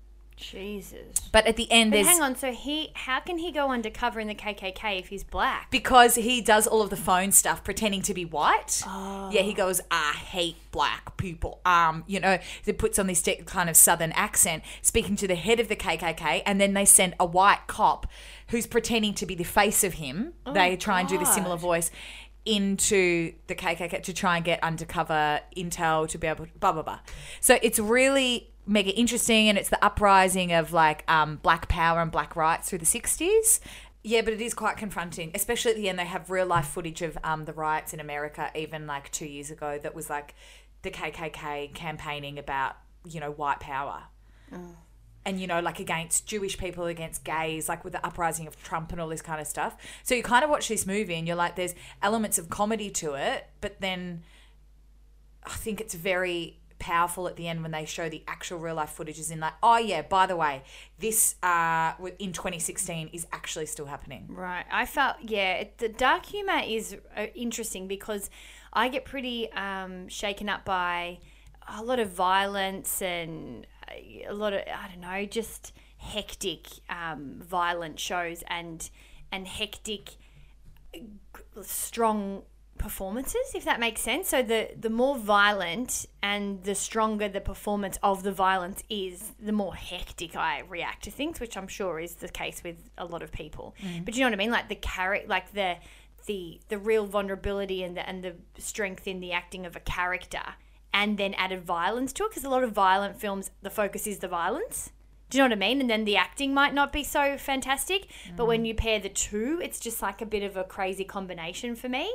Jesus. 0.51 1.17
But 1.31 1.47
at 1.47 1.55
the 1.55 1.71
end, 1.71 1.91
But 1.91 1.97
there's 1.97 2.07
hang 2.07 2.21
on. 2.21 2.35
So 2.35 2.51
he, 2.51 2.91
how 2.93 3.19
can 3.19 3.38
he 3.38 3.51
go 3.51 3.69
undercover 3.71 4.19
in 4.19 4.27
the 4.27 4.35
KKK 4.35 5.00
if 5.00 5.07
he's 5.07 5.23
black? 5.23 5.69
because 5.71 6.15
he 6.15 6.41
does 6.41 6.67
all 6.67 6.81
of 6.81 6.89
the 6.89 6.97
phone 6.97 7.31
stuff 7.31 7.63
pretending 7.63 8.01
to 8.03 8.13
be 8.13 8.25
white. 8.25 8.83
Yeah, 8.85 9.41
he 9.41 9.53
goes, 9.53 9.81
I 9.89 10.12
hate 10.13 10.55
black 10.71 11.17
people. 11.17 11.59
Um, 11.65 12.03
you 12.07 12.19
know, 12.19 12.38
he 12.65 12.73
puts 12.73 13.00
on 13.00 13.07
this 13.07 13.21
de- 13.21 13.38
kind 13.45 13.69
of 13.69 13.75
southern 13.77 14.12
accent, 14.13 14.63
speaking 14.81 15.15
to 15.17 15.27
the 15.27 15.35
head 15.35 15.59
of 15.59 15.67
the 15.67 15.75
KKK, 15.75 16.43
and 16.45 16.59
then 16.62 16.73
they 16.73 16.85
send 16.85 17.15
a 17.19 17.25
white 17.25 17.67
cop 17.67 18.07
who's 18.50 18.67
pretending 18.67 19.13
to 19.15 19.25
be 19.25 19.35
the 19.35 19.43
face 19.43 19.83
of 19.83 19.93
him. 19.95 20.33
they 20.53 20.75
try 20.77 21.00
and 21.00 21.09
do 21.09 21.17
the 21.17 21.25
similar 21.25 21.57
voice 21.57 21.89
into 22.45 23.33
the 23.47 23.55
KKK 23.55 24.03
to 24.03 24.13
try 24.13 24.35
and 24.35 24.45
get 24.45 24.62
undercover 24.62 25.39
intel 25.55 26.07
to 26.09 26.17
be 26.17 26.27
able 26.27 26.45
to 26.45 26.51
blah 26.59 26.71
blah 26.73 26.81
blah. 26.81 27.00
So 27.39 27.57
it's 27.62 27.79
really 27.79 28.50
mega 28.65 28.91
interesting, 28.91 29.50
and 29.50 29.58
it's 29.58 29.70
the 29.70 29.84
uprising 29.84 30.53
of 30.53 30.74
like 30.74 31.10
um, 31.10 31.38
black 31.38 31.67
power 31.67 32.01
and 32.01 32.12
black 32.12 32.36
rights 32.36 32.70
through 32.70 32.79
the 32.79 32.86
'60s. 32.86 33.60
Yeah, 34.05 34.22
but 34.22 34.34
it 34.34 34.41
is 34.41 34.53
quite 34.53 34.75
confronting, 34.75 35.32
especially 35.34 35.72
at 35.72 35.77
the 35.77 35.88
end. 35.88 35.98
They 35.98 36.05
have 36.05 36.29
real 36.29 36.46
life 36.46 36.67
footage 36.67 37.01
of 37.01 37.17
um, 37.24 37.46
the 37.46 37.53
riots 37.53 37.93
in 37.93 38.00
America, 38.00 38.51
even 38.53 38.86
like 38.86 39.12
two 39.12 39.25
years 39.25 39.50
ago, 39.50 39.79
that 39.82 39.96
was 39.96 40.10
like 40.10 40.36
the 40.82 40.91
KKK 40.91 41.74
campaigning 41.74 42.38
about 42.38 42.75
you 43.05 43.20
know 43.20 43.32
white 43.32 43.60
power 43.60 44.03
and 45.25 45.39
you 45.39 45.48
know 45.48 45.60
like 45.60 45.79
against 45.79 46.25
jewish 46.27 46.58
people 46.58 46.86
against 46.86 47.24
gays 47.24 47.67
like 47.67 47.84
with 47.84 47.93
the 47.93 48.05
uprising 48.05 48.48
of 48.48 48.62
trump 48.62 48.91
and 48.91 49.01
all 49.01 49.08
this 49.08 49.22
kind 49.22 49.41
of 49.41 49.48
stuff 49.48 49.75
so 50.03 50.15
you 50.15 50.24
kind 50.24 50.43
of 50.43 50.50
watch 50.50 50.67
this 50.67 50.86
movie 50.86 51.15
and 51.15 51.27
you're 51.27 51.36
like 51.36 51.55
there's 51.55 51.75
elements 52.01 52.38
of 52.38 52.50
comedy 52.50 52.89
to 52.89 53.13
it 53.13 53.48
but 53.62 53.79
then 53.82 54.24
i 55.46 55.51
think 55.51 55.82
it's 55.82 55.93
very 55.93 56.60
powerful 56.83 57.27
at 57.29 57.37
the 57.37 57.47
end 57.47 57.61
when 57.61 57.71
they 57.71 57.85
show 57.85 58.09
the 58.09 58.23
actual 58.27 58.59
real 58.59 58.75
life 58.75 58.89
footage 58.89 59.17
is 59.17 59.31
in 59.31 59.39
like 59.39 59.53
oh 59.63 59.77
yeah 59.77 60.01
by 60.01 60.25
the 60.25 60.35
way 60.35 60.61
this 60.99 61.35
uh 61.41 61.93
in 62.19 62.33
2016 62.33 63.09
is 63.13 63.25
actually 63.31 63.65
still 63.65 63.85
happening 63.85 64.25
Right. 64.29 64.65
I 64.71 64.85
felt 64.85 65.17
yeah. 65.21 65.53
It, 65.55 65.77
the 65.77 65.89
dark 65.89 66.25
humor 66.25 66.61
is 66.65 66.97
uh, 67.15 67.27
interesting 67.35 67.87
because 67.87 68.29
I 68.71 68.89
get 68.89 69.05
pretty 69.05 69.51
um, 69.53 70.07
shaken 70.07 70.49
up 70.49 70.65
by 70.65 71.19
a 71.67 71.84
lot 71.84 71.99
of 71.99 72.10
violence 72.10 73.01
and 73.01 73.65
uh, 73.88 74.29
a 74.29 74.34
lot 74.34 74.53
of 74.53 74.62
I 74.62 74.88
don't 74.89 75.01
know, 75.01 75.25
just 75.25 75.73
hectic, 75.97 76.67
um, 76.89 77.41
violent 77.41 77.99
shows 77.99 78.43
and 78.47 78.89
and 79.31 79.47
hectic, 79.47 80.17
strong 81.62 82.43
performances 82.84 83.48
if 83.56 83.63
that 83.65 83.80
makes 83.80 84.02
sense. 84.02 84.30
So 84.30 84.43
the 84.43 84.69
the 84.78 84.89
more 84.89 85.17
violent 85.17 86.06
and 86.22 86.62
the 86.63 86.76
stronger 86.76 87.28
the 87.30 87.41
performance 87.41 87.98
of 88.04 88.24
the 88.24 88.32
violence 88.32 88.84
is 88.89 89.32
the 89.39 89.52
more 89.52 89.74
hectic 89.74 90.36
i 90.36 90.62
react 90.69 91.04
to 91.06 91.12
things 91.12 91.39
which 91.39 91.56
i'm 91.58 91.67
sure 91.67 92.00
is 92.00 92.15
the 92.15 92.28
case 92.28 92.62
with 92.63 92.89
a 92.98 93.06
lot 93.06 93.24
of 93.24 93.32
people. 93.32 93.76
Mm. 93.82 94.06
But 94.06 94.15
you 94.15 94.22
know 94.22 94.28
what 94.28 94.34
i 94.34 94.43
mean? 94.43 94.52
Like 94.52 94.69
the 94.69 94.76
character 94.76 95.28
like 95.28 95.54
the 95.54 95.78
the 96.26 96.60
the 96.67 96.78
real 96.78 97.06
vulnerability 97.06 97.84
and 97.84 97.98
the 97.98 98.08
and 98.08 98.24
the 98.24 98.36
strength 98.62 99.08
in 99.08 99.19
the 99.19 99.32
acting 99.32 99.65
of 99.65 99.76
a 99.76 99.80
character 99.80 100.43
and 100.93 101.17
then 101.17 101.34
added 101.36 101.63
violence 101.63 102.13
to 102.13 102.24
it 102.26 102.30
because 102.30 102.43
a 102.43 102.50
lot 102.50 102.63
of 102.63 102.72
violent 102.72 103.19
films 103.19 103.52
the 103.62 103.69
focus 103.69 104.06
is 104.06 104.19
the 104.19 104.28
violence 104.28 104.91
do 105.29 105.38
you 105.38 105.43
know 105.43 105.55
what 105.55 105.63
I 105.63 105.67
mean? 105.67 105.81
And 105.81 105.89
then 105.89 106.05
the 106.05 106.15
acting 106.15 106.53
might 106.53 106.73
not 106.75 106.93
be 106.93 107.03
so 107.03 107.38
fantastic, 107.38 108.07
but 108.36 108.45
when 108.45 108.65
you 108.65 108.75
pair 108.75 108.99
the 108.99 109.09
two, 109.09 109.59
it's 109.63 109.79
just 109.79 110.01
like 110.01 110.21
a 110.21 110.25
bit 110.27 110.43
of 110.43 110.55
a 110.57 110.63
crazy 110.63 111.03
combination 111.03 111.75
for 111.75 111.89
me. 111.89 112.13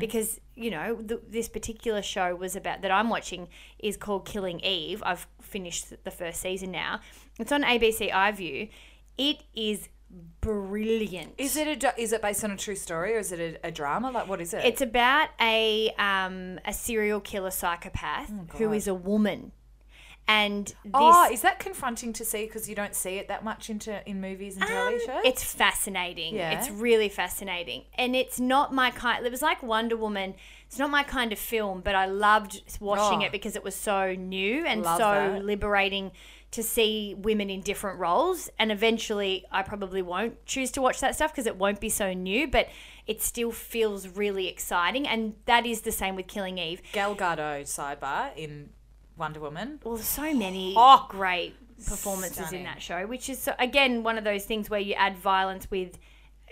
Because 0.00 0.40
you 0.56 0.70
know, 0.70 0.96
the, 0.96 1.20
this 1.28 1.48
particular 1.48 2.02
show 2.02 2.34
was 2.34 2.56
about 2.56 2.82
that 2.82 2.90
I'm 2.90 3.08
watching 3.10 3.48
is 3.78 3.96
called 3.96 4.24
Killing 4.24 4.58
Eve. 4.60 5.02
I've 5.06 5.26
finished 5.40 5.92
the 6.02 6.10
first 6.10 6.40
season 6.40 6.70
now. 6.72 7.00
It's 7.38 7.52
on 7.52 7.62
ABC 7.62 8.10
iView. 8.10 8.70
It 9.18 9.42
is 9.54 9.88
brilliant. 10.40 11.34
is 11.38 11.56
it 11.56 11.82
a 11.82 12.00
is 12.00 12.12
it 12.12 12.22
based 12.22 12.44
on 12.44 12.50
a 12.52 12.56
true 12.56 12.76
story 12.76 13.14
or 13.14 13.18
is 13.18 13.32
it 13.32 13.40
a, 13.62 13.66
a 13.66 13.70
drama 13.72 14.10
like 14.10 14.28
what 14.28 14.40
is 14.40 14.54
it 14.54 14.64
It's 14.64 14.80
about 14.80 15.28
a 15.40 15.90
um, 15.98 16.58
a 16.64 16.72
serial 16.72 17.20
killer 17.20 17.50
psychopath 17.50 18.30
who 18.54 18.72
is 18.72 18.86
a 18.88 18.94
woman, 18.94 19.52
and 20.28 20.66
this, 20.66 20.74
oh 20.94 21.28
is 21.32 21.42
that 21.42 21.58
confronting 21.60 22.12
to 22.14 22.24
see 22.24 22.46
because 22.46 22.68
you 22.68 22.74
don't 22.74 22.94
see 22.94 23.16
it 23.18 23.28
that 23.28 23.44
much 23.44 23.70
into 23.70 24.08
in 24.08 24.20
movies 24.20 24.56
and 24.56 24.64
tv 24.64 24.98
shows 25.00 25.08
Um, 25.08 25.20
It's 25.24 25.44
fascinating. 25.44 26.34
Yeah. 26.34 26.58
It's 26.58 26.70
really 26.70 27.08
fascinating. 27.08 27.84
And 27.96 28.16
it's 28.16 28.40
not 28.40 28.72
my 28.74 28.90
kind 28.90 29.24
it 29.24 29.30
was 29.30 29.42
like 29.42 29.62
Wonder 29.62 29.96
Woman. 29.96 30.34
It's 30.66 30.78
not 30.78 30.90
my 30.90 31.04
kind 31.04 31.32
of 31.32 31.38
film, 31.38 31.80
but 31.80 31.94
I 31.94 32.06
loved 32.06 32.60
watching 32.80 33.22
Oh. 33.22 33.26
it 33.26 33.30
because 33.32 33.54
it 33.54 33.62
was 33.62 33.76
so 33.76 34.14
new 34.14 34.64
and 34.66 34.84
so 34.84 34.98
that. 34.98 35.44
liberating 35.44 36.10
to 36.52 36.62
see 36.62 37.14
women 37.16 37.50
in 37.50 37.60
different 37.60 37.98
roles. 38.00 38.48
And 38.58 38.72
eventually 38.72 39.44
I 39.52 39.62
probably 39.62 40.02
won't 40.02 40.44
choose 40.46 40.70
to 40.72 40.82
watch 40.82 41.00
that 41.00 41.14
stuff 41.14 41.32
because 41.32 41.46
it 41.46 41.56
won't 41.56 41.80
be 41.80 41.88
so 41.88 42.12
new, 42.12 42.48
but 42.48 42.68
it 43.06 43.22
still 43.22 43.52
feels 43.52 44.08
really 44.08 44.48
exciting 44.48 45.06
and 45.06 45.34
that 45.44 45.66
is 45.66 45.82
the 45.82 45.92
same 45.92 46.16
with 46.16 46.26
Killing 46.26 46.58
Eve. 46.58 46.82
Gal 46.92 47.14
Gadot 47.14 47.62
sidebar 47.62 48.36
in 48.36 48.70
Wonder 49.16 49.40
Woman. 49.40 49.80
Well, 49.84 49.94
there's 49.96 50.06
so 50.06 50.32
many 50.34 50.74
Oh, 50.76 51.06
great 51.08 51.54
performances 51.86 52.36
stunning. 52.46 52.60
in 52.60 52.64
that 52.66 52.80
show, 52.82 53.06
which 53.06 53.28
is 53.28 53.48
again 53.58 54.02
one 54.02 54.18
of 54.18 54.24
those 54.24 54.44
things 54.44 54.68
where 54.70 54.80
you 54.80 54.94
add 54.94 55.16
violence 55.16 55.70
with, 55.70 55.98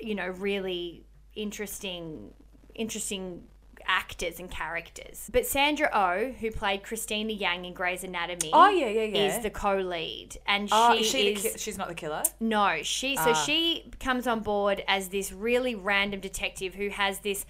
you 0.00 0.14
know, 0.14 0.28
really 0.28 1.04
interesting, 1.34 2.32
interesting 2.74 3.44
actors 3.86 4.40
and 4.40 4.50
characters. 4.50 5.28
But 5.32 5.46
Sandra 5.46 5.90
Oh, 5.92 6.32
who 6.40 6.50
played 6.50 6.82
Cristina 6.82 7.32
Yang 7.32 7.66
in 7.66 7.74
Grey's 7.74 8.02
Anatomy, 8.02 8.50
Oh, 8.52 8.70
yeah, 8.70 8.88
yeah, 8.88 9.02
yeah. 9.02 9.36
is 9.36 9.42
the 9.42 9.50
co-lead, 9.50 10.38
and 10.46 10.68
Oh, 10.72 10.94
she 10.96 11.00
is 11.00 11.06
she 11.10 11.28
is 11.34 11.42
ki- 11.42 11.58
she's 11.58 11.76
not 11.78 11.88
the 11.88 11.94
killer. 11.94 12.22
no, 12.40 12.78
she 12.82 13.16
so 13.16 13.30
ah. 13.30 13.34
she 13.34 13.90
comes 14.00 14.26
on 14.26 14.40
board 14.40 14.82
as 14.88 15.08
this 15.10 15.32
really 15.32 15.74
random 15.74 16.20
detective 16.20 16.74
who 16.74 16.88
has 16.88 17.18
this 17.20 17.44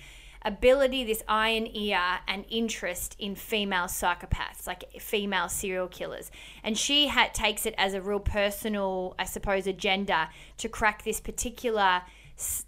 ability, 0.45 1.05
this 1.05 1.23
and 1.29 1.75
ear 1.75 2.21
and 2.29 2.45
interest 2.51 3.17
in 3.19 3.35
female 3.35 3.85
psychopaths, 3.85 4.67
like 4.67 5.01
female 5.01 5.49
serial 5.49 5.89
killers. 5.89 6.31
And 6.63 6.77
she 6.77 7.09
ha- 7.09 7.31
takes 7.33 7.67
it 7.67 7.75
as 7.79 7.95
a 7.95 8.01
real 8.01 8.21
personal, 8.21 9.15
I 9.19 9.25
suppose, 9.25 9.67
agenda 9.67 10.31
to 10.59 10.69
crack 10.69 11.05
this 11.05 11.21
particular 11.21 12.03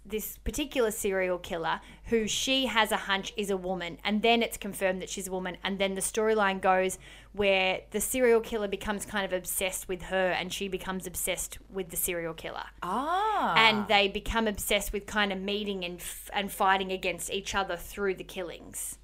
this 0.05 0.37
particular 0.45 0.91
serial 0.91 1.37
killer 1.37 1.81
who 2.05 2.25
she 2.25 2.67
has 2.67 2.89
a 2.93 2.95
hunch 2.95 3.33
is 3.35 3.49
a 3.49 3.57
woman 3.57 3.97
and 4.01 4.21
then 4.21 4.41
it's 4.41 4.55
confirmed 4.55 5.01
that 5.01 5.09
she's 5.09 5.27
a 5.27 5.31
woman 5.31 5.57
and 5.61 5.77
then 5.77 5.93
the 5.93 5.99
storyline 5.99 6.61
goes 6.61 6.97
where 7.37 7.81
the 7.91 8.01
serial 8.01 8.41
killer 8.41 8.67
becomes 8.67 9.05
kind 9.05 9.23
of 9.25 9.31
obsessed 9.31 9.87
with 9.87 10.01
her 10.03 10.29
and 10.31 10.51
she 10.51 10.67
becomes 10.67 11.07
obsessed 11.07 11.57
with 11.69 11.89
the 11.89 11.95
serial 11.97 12.33
killer 12.33 12.65
Ah. 12.83 13.53
and 13.55 13.87
they 13.87 14.07
become 14.07 14.47
obsessed 14.47 14.91
with 14.91 15.05
kind 15.05 15.31
of 15.31 15.39
meeting 15.39 15.85
and 15.85 15.99
f- 16.01 16.29
and 16.33 16.51
fighting 16.51 16.91
against 16.91 17.31
each 17.31 17.55
other 17.55 17.77
through 17.77 18.15
the 18.15 18.23
killings 18.23 18.97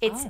it's 0.00 0.26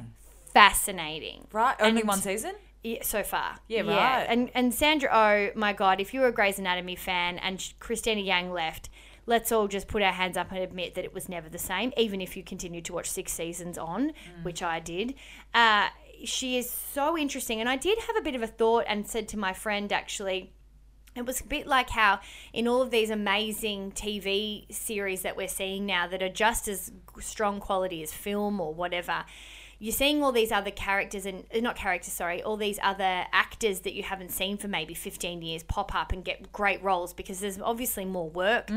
fascinating 0.53 1.47
right, 1.53 1.77
only 1.81 2.01
and- 2.01 2.09
one 2.09 2.18
season. 2.21 2.55
yeah, 2.83 3.03
so 3.03 3.23
far. 3.23 3.59
Yeah, 3.68 3.81
right. 3.81 3.88
Yeah. 3.88 4.27
And 4.29 4.51
and 4.55 4.73
Sandra 4.75 5.09
Oh, 5.12 5.59
my 5.59 5.73
God, 5.73 6.01
if 6.01 6.14
you 6.14 6.21
were 6.21 6.29
a 6.29 6.33
Grey's 6.33 6.59
Anatomy 6.59 6.97
fan 6.97 7.38
and 7.38 7.62
Cristina 7.81 8.21
Yang 8.21 8.53
left, 8.53 8.88
let's 9.27 9.53
all 9.53 9.68
just 9.68 9.88
put 9.88 10.01
our 10.03 10.12
hands 10.12 10.37
up 10.37 10.51
and 10.51 10.59
admit 10.61 10.94
that 10.94 11.05
it 11.05 11.12
was 11.12 11.29
never 11.29 11.49
the 11.49 11.59
same, 11.59 11.92
even 11.97 12.21
if 12.21 12.37
you 12.37 12.42
continued 12.42 12.85
to 12.87 12.92
watch 12.94 13.11
six 13.11 13.33
seasons 13.33 13.77
on, 13.79 14.12
which 14.42 14.62
I 14.62 14.81
did. 14.81 15.14
Uh, 15.55 15.88
she 16.25 16.59
is 16.59 16.71
so 16.71 17.17
interesting. 17.17 17.61
And 17.61 17.69
I 17.69 17.77
did 17.77 17.99
have 18.07 18.17
a 18.17 18.23
bit 18.23 18.35
of 18.35 18.43
a 18.43 18.47
thought 18.47 18.85
and 18.89 19.07
said 19.07 19.29
to 19.29 19.39
my 19.39 19.53
friend, 19.53 19.93
actually, 19.93 20.53
it 21.17 21.27
was 21.27 21.41
a 21.41 21.45
bit 21.45 21.67
like 21.67 21.91
how 21.91 22.21
in 22.53 22.69
all 22.69 22.81
of 22.83 22.91
these 22.91 23.11
amazing 23.11 23.93
TV 23.93 24.73
series 24.73 25.23
that 25.23 25.37
we're 25.37 25.49
seeing 25.49 25.85
now 25.87 26.07
that 26.07 26.23
are 26.23 26.29
just 26.29 26.69
as 26.69 26.93
strong 27.21 27.61
quality 27.61 28.03
as 28.03 28.13
film 28.13 28.61
or 28.61 28.73
whatever, 28.73 29.25
you're 29.81 29.93
seeing 29.93 30.23
all 30.25 30.33
these 30.33 30.51
other 30.53 30.71
characters 30.73 31.25
and 31.25 31.45
uh, 31.55 31.61
not 31.61 31.77
characters, 31.77 32.13
sorry, 32.13 32.43
all 32.43 32.57
these 32.57 32.79
other 32.83 33.25
actors 33.33 33.81
that 33.81 33.95
you 33.95 34.03
haven't 34.03 34.31
seen 34.33 34.57
for 34.59 34.67
maybe 34.69 34.93
15 34.95 35.41
years 35.43 35.63
pop 35.63 35.95
up 35.95 36.13
and 36.13 36.25
get 36.25 36.53
great 36.53 36.83
roles 36.83 37.13
because 37.13 37.39
there's 37.41 37.61
obviously 37.61 38.05
more 38.05 38.29
work 38.29 38.69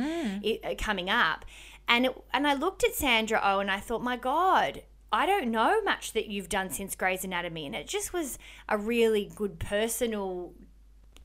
i- 0.45 0.59
uh, 0.63 0.75
coming 0.77 1.09
up. 1.09 1.43
And 1.87 2.05
it, 2.05 2.23
and 2.33 2.47
I 2.47 2.53
looked 2.53 2.83
at 2.83 2.93
Sandra 2.93 3.41
Oh 3.43 3.59
and 3.59 3.69
I 3.71 3.79
thought, 3.79 4.01
my 4.03 4.15
God, 4.15 4.83
I 5.11 5.25
don't 5.25 5.51
know 5.51 5.81
much 5.81 6.13
that 6.13 6.27
you've 6.27 6.49
done 6.49 6.69
since 6.69 6.95
Grey's 6.95 7.23
Anatomy, 7.25 7.65
and 7.65 7.75
it 7.75 7.87
just 7.87 8.13
was 8.13 8.39
a 8.69 8.77
really 8.77 9.29
good 9.35 9.59
personal 9.59 10.53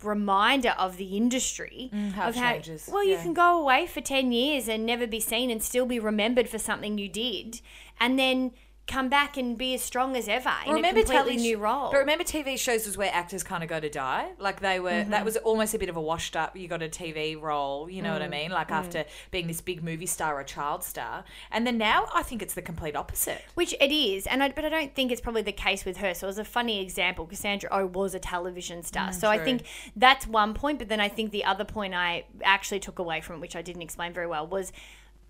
reminder 0.03 0.75
of 0.79 0.99
the 0.99 1.17
industry 1.17 1.91
Mm, 1.93 2.13
how 2.13 2.29
of 2.29 2.37
how 2.37 2.53
changes, 2.53 2.87
well 2.93 3.03
you 3.03 3.17
can 3.17 3.33
go 3.33 3.59
away 3.59 3.87
for 3.87 4.03
10 4.03 4.31
years 4.31 4.69
and 4.69 4.85
never 4.85 5.07
be 5.07 5.21
seen 5.21 5.51
and 5.51 5.63
still 5.63 5.87
be 5.87 5.99
remembered 5.99 6.51
for 6.51 6.59
something 6.59 6.99
you 6.99 7.09
did. 7.09 7.63
And 7.99 8.19
then 8.19 8.53
come 8.87 9.09
back 9.09 9.37
and 9.37 9.59
be 9.59 9.75
as 9.75 9.83
strong 9.83 10.15
as 10.17 10.29
ever 10.29 10.53
in 10.65 10.85
a 10.85 10.93
completely 10.93 11.37
new 11.37 11.59
role 11.59 11.91
But 11.91 11.99
remember, 11.99 12.23
TV 12.23 12.57
shows 12.57 12.87
was 12.87 12.97
where 12.97 13.11
actors 13.13 13.43
kind 13.43 13.65
of 13.65 13.69
go 13.69 13.81
to 13.81 13.89
die. 13.91 14.31
Like 14.39 14.61
they 14.61 14.79
were, 14.79 14.91
Mm-hmm. 14.91 15.11
that 15.11 15.25
was 15.25 15.37
almost 15.39 15.75
a 15.75 15.79
bit 15.79 15.89
of 15.89 15.97
a 15.97 16.01
washed 16.01 16.37
up. 16.37 16.57
You 16.57 16.69
got 16.69 16.83
a 16.83 16.89
TV 16.89 17.41
role, 17.41 17.91
you 17.91 18.01
know 18.01 18.11
Mm, 18.11 18.13
what 18.13 18.23
I 18.23 18.29
mean? 18.29 18.51
Like 18.53 18.71
after 18.71 19.05
being 19.33 19.49
this 19.49 19.61
big 19.61 19.83
movie 19.83 20.07
star 20.07 20.39
or 20.39 20.45
child 20.45 20.85
star, 20.85 21.25
and 21.51 21.67
then 21.67 21.79
now 21.79 22.07
I 22.15 22.23
think 22.23 22.43
it's 22.43 22.55
the 22.55 22.63
complete 22.63 22.95
opposite. 22.95 23.43
Which 23.55 23.75
it 23.81 23.91
is, 23.93 24.27
and 24.29 24.41
I, 24.43 24.51
but 24.51 24.65
I 24.65 24.69
don't 24.69 24.95
think 24.95 25.11
it's 25.11 25.21
probably 25.21 25.43
the 25.43 25.53
case 25.53 25.85
with 25.85 25.97
her. 25.97 26.15
So 26.15 26.27
it 26.27 26.31
was 26.31 26.39
a 26.39 26.45
funny 26.45 26.81
example. 26.81 27.27
Cassandra 27.27 27.69
O 27.73 27.87
was 27.87 28.15
a 28.15 28.21
television 28.21 28.85
star, 28.85 29.13
so 29.13 29.29
I 29.29 29.39
think 29.39 29.65
that's 29.97 30.27
one 30.29 30.55
point. 30.55 30.79
But 30.79 30.89
then 30.89 31.01
I 31.01 31.09
think 31.09 31.33
the 31.33 31.45
other 31.45 31.65
point 31.65 31.93
I 31.95 32.25
actually 32.45 32.79
took 32.81 32.99
away 33.01 33.21
from 33.21 33.37
it, 33.37 33.41
which 33.41 33.57
I 33.57 33.63
didn't 33.63 33.83
explain 33.83 34.13
very 34.13 34.29
well, 34.29 34.47
was. 34.47 34.73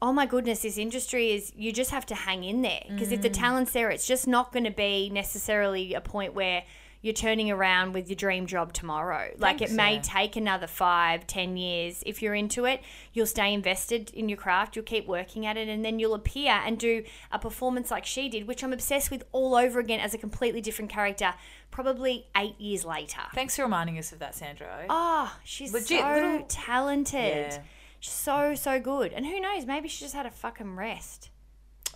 Oh 0.02 0.12
my 0.12 0.26
goodness, 0.26 0.61
this 0.61 0.76
industry 0.76 1.32
is 1.32 1.52
you 1.56 1.72
just 1.72 1.90
have 1.90 2.04
to 2.06 2.14
hang 2.14 2.44
in 2.44 2.62
there 2.62 2.82
because 2.88 3.12
if 3.12 3.22
the 3.22 3.30
mm. 3.30 3.35
talent's 3.35 3.72
there, 3.72 3.90
it's 3.90 4.06
just 4.06 4.26
not 4.26 4.52
going 4.52 4.64
to 4.64 4.70
be 4.70 5.09
necessarily 5.11 5.94
a 5.94 6.00
point 6.02 6.35
where 6.35 6.64
you're 7.06 7.14
turning 7.14 7.50
around 7.50 7.92
with 7.92 8.09
your 8.09 8.16
dream 8.16 8.46
job 8.46 8.72
tomorrow. 8.72 9.30
Like 9.38 9.62
it 9.62 9.70
may 9.70 10.00
take 10.00 10.35
another 10.35 10.66
five, 10.66 11.26
ten 11.26 11.56
years. 11.56 12.02
If 12.04 12.20
you're 12.20 12.35
into 12.35 12.64
it, 12.64 12.82
you'll 13.12 13.26
stay 13.26 13.54
invested 13.54 14.11
in 14.12 14.28
your 14.28 14.37
craft, 14.37 14.76
you'll 14.76 14.85
keep 14.85 15.06
working 15.06 15.46
at 15.46 15.56
it, 15.56 15.68
and 15.68 15.85
then 15.85 15.98
you'll 15.98 16.14
appear 16.14 16.50
and 16.52 16.78
do 16.78 17.04
a 17.30 17.38
performance 17.38 17.90
like 17.90 18.04
she 18.04 18.28
did, 18.28 18.48
which 18.48 18.64
I'm 18.64 18.72
obsessed 18.72 19.11
with 19.11 19.24
all 19.32 19.54
over 19.54 19.78
again 19.78 20.00
as 20.00 20.14
a 20.14 20.18
completely 20.18 20.61
different 20.61 20.90
character, 20.90 21.35
probably 21.70 22.26
eight 22.37 22.61
years 22.61 22.85
later. 22.85 23.20
Thanks 23.35 23.56
for 23.56 23.62
reminding 23.62 23.98
us 23.98 24.12
of 24.12 24.18
that, 24.18 24.35
Sandra. 24.35 24.87
Oh, 24.90 25.06
Oh, 25.28 25.37
she's 25.44 25.72
Legit, 25.72 26.00
so 26.00 26.09
little- 26.09 26.46
talented. 26.48 27.52
Yeah. 27.52 27.62
She's 28.00 28.12
so, 28.12 28.54
so 28.54 28.80
good. 28.80 29.12
And 29.12 29.26
who 29.26 29.40
knows, 29.40 29.66
maybe 29.66 29.88
she 29.88 30.04
just 30.04 30.14
had 30.14 30.26
a 30.26 30.30
fucking 30.30 30.76
rest. 30.76 31.30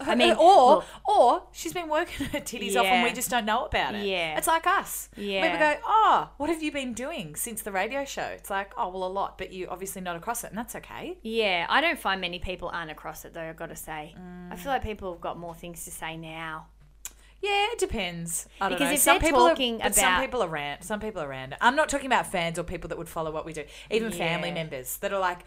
I 0.01 0.13
I 0.13 0.15
mean, 0.15 0.35
or 0.35 0.77
look- 0.77 0.85
or 1.07 1.43
she's 1.53 1.73
been 1.73 1.89
working 1.89 2.27
her 2.33 2.41
titties 2.41 2.77
off 2.77 2.87
and 2.87 3.05
we 3.05 3.13
just 3.13 3.31
don't 3.31 3.45
know 3.45 3.67
about 3.67 3.95
it. 3.95 4.07
Yeah. 4.07 4.39
it's 4.39 4.47
like 4.47 4.67
us. 4.67 5.09
Yeah. 5.17 5.53
we 5.53 5.59
go, 5.59 5.75
oh, 5.85 6.31
what 6.39 6.49
have 6.49 6.63
you 6.63 6.73
been 6.73 6.95
doing 6.95 7.35
since 7.37 7.63
the 7.63 7.73
radio 7.73 8.05
show? 8.05 8.23
It's 8.23 8.51
like, 8.51 8.73
oh, 8.77 8.89
well, 8.89 9.05
a 9.05 9.13
lot, 9.13 9.37
but 9.39 9.53
you 9.53 9.69
obviously 9.69 10.01
not 10.01 10.17
across 10.17 10.45
it, 10.45 10.49
and 10.49 10.59
that's 10.59 10.75
okay. 10.77 11.19
Yeah, 11.23 11.67
I 11.69 11.81
don't 11.81 11.99
find 11.99 12.21
many 12.21 12.39
people 12.39 12.71
aren't 12.73 12.91
across 12.91 13.25
it 13.25 13.35
though, 13.35 13.43
I've 13.43 13.57
got 13.57 13.69
to 13.69 13.77
say. 13.77 14.15
I 14.51 14.57
feel 14.57 14.67
mm. 14.71 14.75
like 14.75 14.83
people 14.83 15.13
have 15.13 15.21
got 15.21 15.39
more 15.39 15.55
things 15.55 15.85
to 15.85 15.91
say 15.91 16.17
now. 16.17 16.67
Yeah, 17.43 17.69
it 17.73 17.79
depends. 17.79 18.47
I 18.61 18.69
don't 18.69 18.77
Because 18.77 18.91
know. 18.91 18.95
if 18.95 19.01
some 19.01 19.19
people 19.19 19.49
talking 19.49 19.77
are, 19.77 19.85
but 19.85 19.95
some 19.95 20.21
people 20.21 20.43
are 20.43 20.49
rant. 20.49 20.85
Some 20.85 21.01
people 21.01 21.23
are 21.23 21.29
random. 21.29 21.59
I'm 21.63 21.75
not 21.75 21.89
talking 21.89 22.07
about 22.07 22.27
fans 22.27 22.59
or 22.59 22.65
people 22.65 22.89
that 22.89 22.99
would 22.99 23.09
follow 23.09 23.31
what 23.31 23.47
we 23.47 23.55
do. 23.55 23.65
Even 23.91 24.13
family 24.13 24.53
members 24.53 24.99
that 24.99 25.13
are 25.13 25.19
like, 25.19 25.41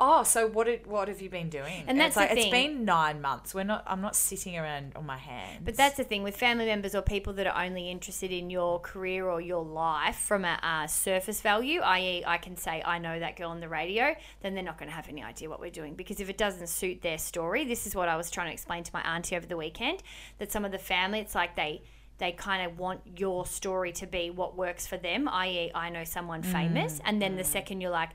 oh, 0.00 0.22
so 0.22 0.46
what? 0.46 0.66
Did, 0.66 0.86
what 0.86 1.08
have 1.08 1.20
you 1.20 1.28
been 1.28 1.50
doing? 1.50 1.84
And 1.86 1.98
it's 2.00 2.14
that's 2.14 2.16
like 2.16 2.30
the 2.30 2.36
it's 2.36 2.50
thing. 2.50 2.78
been 2.78 2.84
nine 2.84 3.20
months. 3.20 3.54
We're 3.54 3.64
not. 3.64 3.84
I'm 3.86 4.00
not 4.00 4.16
sitting 4.16 4.56
around 4.56 4.94
on 4.96 5.06
my 5.06 5.18
hands. 5.18 5.60
But 5.64 5.76
that's 5.76 5.96
the 5.96 6.04
thing 6.04 6.22
with 6.22 6.36
family 6.36 6.64
members 6.64 6.94
or 6.94 7.02
people 7.02 7.34
that 7.34 7.46
are 7.46 7.64
only 7.64 7.90
interested 7.90 8.32
in 8.32 8.50
your 8.50 8.80
career 8.80 9.28
or 9.28 9.40
your 9.40 9.64
life 9.64 10.16
from 10.16 10.44
a 10.44 10.58
uh, 10.62 10.86
surface 10.86 11.40
value, 11.40 11.80
i.e., 11.80 12.24
I 12.26 12.38
can 12.38 12.56
say, 12.56 12.82
I 12.84 12.98
know 12.98 13.20
that 13.20 13.36
girl 13.36 13.50
on 13.50 13.60
the 13.60 13.68
radio, 13.68 14.14
then 14.42 14.54
they're 14.54 14.64
not 14.64 14.78
going 14.78 14.88
to 14.88 14.94
have 14.94 15.08
any 15.08 15.22
idea 15.22 15.48
what 15.48 15.60
we're 15.60 15.70
doing. 15.70 15.94
Because 15.94 16.20
if 16.20 16.30
it 16.30 16.38
doesn't 16.38 16.68
suit 16.68 17.02
their 17.02 17.18
story, 17.18 17.64
this 17.64 17.86
is 17.86 17.94
what 17.94 18.08
I 18.08 18.16
was 18.16 18.30
trying 18.30 18.48
to 18.48 18.52
explain 18.52 18.82
to 18.84 18.90
my 18.94 19.02
auntie 19.02 19.36
over 19.36 19.46
the 19.46 19.56
weekend 19.56 20.02
that 20.38 20.50
some 20.50 20.64
of 20.64 20.72
the 20.72 20.78
family, 20.78 21.20
it's 21.20 21.34
like 21.34 21.56
they. 21.56 21.82
They 22.18 22.32
kind 22.32 22.70
of 22.70 22.78
want 22.78 23.00
your 23.16 23.46
story 23.46 23.92
to 23.92 24.06
be 24.06 24.28
what 24.28 24.54
works 24.54 24.86
for 24.86 24.98
them, 24.98 25.26
i.e., 25.26 25.70
I 25.74 25.88
know 25.88 26.04
someone 26.04 26.42
famous. 26.42 27.00
And 27.06 27.22
then 27.22 27.36
the 27.36 27.44
second 27.44 27.80
you're 27.80 27.90
like, 27.90 28.10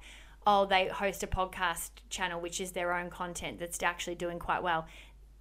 oh, 0.46 0.66
they 0.66 0.88
host 0.88 1.24
a 1.24 1.28
podcast 1.28 1.92
channel, 2.10 2.40
which 2.40 2.62
is 2.62 2.72
their 2.72 2.94
own 2.94 3.10
content 3.10 3.60
that's 3.60 3.82
actually 3.82 4.16
doing 4.16 4.40
quite 4.40 4.62
well. 4.64 4.86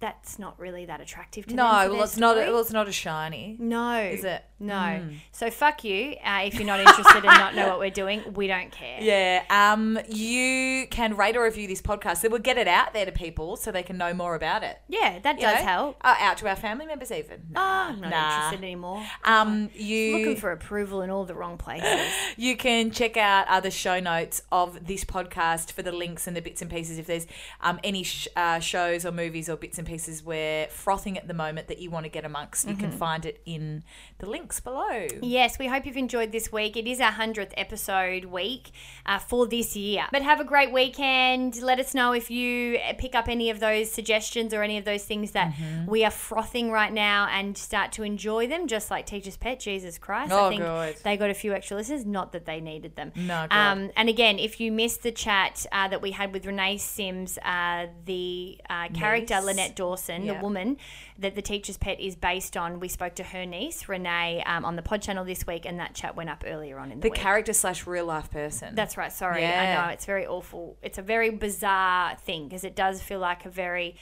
That's 0.01 0.37
not 0.37 0.59
really 0.59 0.85
that 0.85 0.99
attractive 1.01 1.45
to 1.45 1.51
me. 1.51 1.55
no, 1.55 1.63
them. 1.79 1.87
for 1.89 1.93
well, 1.95 2.03
it's 2.03 2.17
not. 2.17 2.35
story. 2.35 2.51
Well, 2.51 2.61
it's 2.61 2.71
not 2.73 2.87
as 2.87 2.95
shiny. 2.95 3.55
No. 3.59 4.01
Is 4.01 4.23
it? 4.25 4.43
No. 4.59 5.01
So 5.31 5.49
fuck 5.49 5.83
you. 5.83 6.15
Uh, 6.23 6.41
if 6.45 6.55
you're 6.55 6.65
not 6.65 6.79
interested 6.81 7.15
and 7.17 7.25
not 7.25 7.55
know 7.55 7.67
what 7.69 7.79
we're 7.79 7.89
doing, 7.89 8.21
we 8.33 8.47
don't 8.47 8.71
care. 8.71 8.99
Yeah. 9.01 9.43
Um. 9.49 9.97
You 10.09 10.87
can 10.87 11.15
rate 11.15 11.35
or 11.37 11.43
review 11.43 11.67
this 11.67 11.81
podcast. 11.81 12.17
So 12.17 12.29
we'll 12.29 12.39
get 12.39 12.57
it 12.57 12.67
out 12.67 12.93
there 12.93 13.05
to 13.05 13.11
people 13.11 13.55
so 13.55 13.71
they 13.71 13.83
can 13.83 13.97
know 13.97 14.13
more 14.13 14.35
about 14.35 14.63
it. 14.63 14.79
Yeah, 14.87 15.19
that 15.19 15.35
You 15.37 15.41
does 15.43 15.59
know? 15.59 15.65
help. 15.65 15.97
Uh, 16.03 16.15
out 16.19 16.37
to 16.39 16.47
our 16.49 16.55
family 16.55 16.85
members, 16.85 17.11
even. 17.11 17.41
Oh, 17.55 17.59
I'm 17.61 18.01
not 18.01 18.09
Nah. 18.11 18.35
interested 18.35 18.63
anymore. 18.65 19.03
Um. 19.23 19.69
You 19.73 20.17
Looking 20.17 20.35
for 20.37 20.51
approval 20.51 21.01
in 21.01 21.09
all 21.09 21.25
the 21.25 21.35
wrong 21.35 21.57
places. 21.57 21.85
You 22.37 22.57
can 22.57 22.91
check 22.91 23.15
out 23.17 23.47
other 23.47 23.71
show 23.71 23.99
notes 24.01 24.41
of 24.51 24.87
this 24.87 25.05
podcast 25.05 25.71
for 25.71 25.81
the 25.83 25.91
links 25.93 26.27
and 26.27 26.35
the 26.35 26.41
bits 26.41 26.61
and 26.61 26.69
pieces. 26.69 26.97
If 26.97 27.07
there's 27.07 27.27
um, 27.61 27.79
any 27.83 28.03
sh- 28.03 28.27
uh, 28.35 28.59
shows 28.59 29.05
or 29.05 29.11
movies 29.13 29.47
or 29.49 29.55
bits 29.55 29.77
and 29.77 29.84
pieces 29.85 30.23
we're 30.23 30.67
frothing 30.67 31.17
at 31.17 31.27
the 31.27 31.33
moment 31.33 31.67
that 31.67 31.79
you 31.79 31.89
want 31.89 32.05
to 32.05 32.09
get 32.09 32.25
amongst, 32.25 32.67
you 32.67 32.75
can 32.75 32.91
find 32.91 33.25
it 33.25 33.41
in 33.45 33.83
the 34.19 34.25
links 34.29 34.59
below. 34.59 35.07
Yes, 35.21 35.57
we 35.59 35.67
hope 35.67 35.85
you've 35.85 35.97
enjoyed 35.97 36.31
this 36.31 36.51
week. 36.51 36.75
It 36.75 36.87
is 36.87 36.99
our 36.99 37.11
100th 37.11 37.53
episode 37.57 38.25
week 38.25 38.71
uh, 39.05 39.19
for 39.19 39.47
this 39.47 39.75
year. 39.75 40.05
But 40.11 40.21
have 40.23 40.39
a 40.39 40.43
great 40.43 40.71
weekend. 40.71 41.61
Let 41.61 41.79
us 41.79 41.93
know 41.93 42.11
if 42.13 42.29
you 42.31 42.77
uh, 42.77 42.93
pick 42.97 43.15
up 43.15 43.27
any 43.27 43.49
of 43.49 43.59
those 43.59 43.91
suggestions 43.91 44.53
or 44.53 44.63
any 44.63 44.77
of 44.77 44.85
those 44.85 45.03
things 45.03 45.31
that 45.31 45.45
Mm-hmm. 45.45 45.85
we 45.89 46.03
are 46.03 46.11
frothing 46.11 46.71
right 46.71 46.91
now 46.91 47.27
and 47.31 47.55
start 47.57 47.91
to 47.93 48.03
enjoy 48.03 48.47
them, 48.47 48.67
just 48.67 48.89
like 48.89 49.05
Teacher's 49.05 49.37
Pet, 49.37 49.59
Jesus 49.59 49.97
Christ. 49.97 50.31
Oh, 50.33 50.45
I 50.45 50.49
think 50.49 50.61
good. 50.61 50.95
they 51.03 51.17
got 51.17 51.29
a 51.29 51.33
few 51.35 51.53
extra 51.53 51.77
listeners, 51.77 52.03
not 52.05 52.31
that 52.31 52.45
they 52.45 52.59
needed 52.59 52.95
them. 52.95 53.11
No, 53.15 53.45
good. 53.49 53.55
Um, 53.55 53.91
and 53.95 54.09
again, 54.09 54.39
if 54.39 54.59
you 54.59 54.71
missed 54.71 55.03
the 55.03 55.11
chat 55.11 55.65
uh, 55.71 55.87
that 55.89 56.01
we 56.01 56.11
had 56.11 56.33
with 56.33 56.45
Renee 56.45 56.77
Simms, 56.77 57.37
uh, 57.45 57.85
the 58.05 58.59
uh, 58.69 58.87
character. 58.89 59.39
Lynette 59.39 59.74
Dawson, 59.75 60.25
the 60.27 60.35
woman 60.35 60.77
that 61.19 61.35
the 61.35 61.41
teacher's 61.41 61.77
pet 61.77 61.99
is 61.99 62.15
based 62.15 62.55
on, 62.57 62.79
we 62.79 62.87
spoke 62.87 63.15
to 63.15 63.23
her 63.23 63.45
niece 63.45 63.87
Renee 63.87 64.43
um, 64.45 64.65
on 64.65 64.75
the 64.75 64.81
pod 64.81 65.01
channel 65.01 65.25
this 65.25 65.45
week, 65.45 65.65
and 65.65 65.79
that 65.79 65.93
chat 65.93 66.15
went 66.15 66.29
up 66.29 66.43
earlier 66.47 66.79
on 66.79 66.91
in 66.91 66.99
the, 66.99 67.09
The 67.09 67.15
character 67.15 67.53
slash 67.53 67.85
real 67.85 68.05
life 68.05 68.31
person. 68.31 68.75
That's 68.75 68.97
right. 68.97 69.11
Sorry, 69.11 69.45
I 69.45 69.75
know 69.75 69.89
it's 69.91 70.05
very 70.05 70.25
awful. 70.25 70.77
It's 70.81 70.97
a 70.97 71.01
very 71.03 71.29
bizarre 71.29 72.15
thing 72.17 72.47
because 72.47 72.63
it 72.63 72.75
does 72.75 73.01
feel 73.01 73.19
like 73.19 73.45
a 73.45 73.49
very 73.49 73.95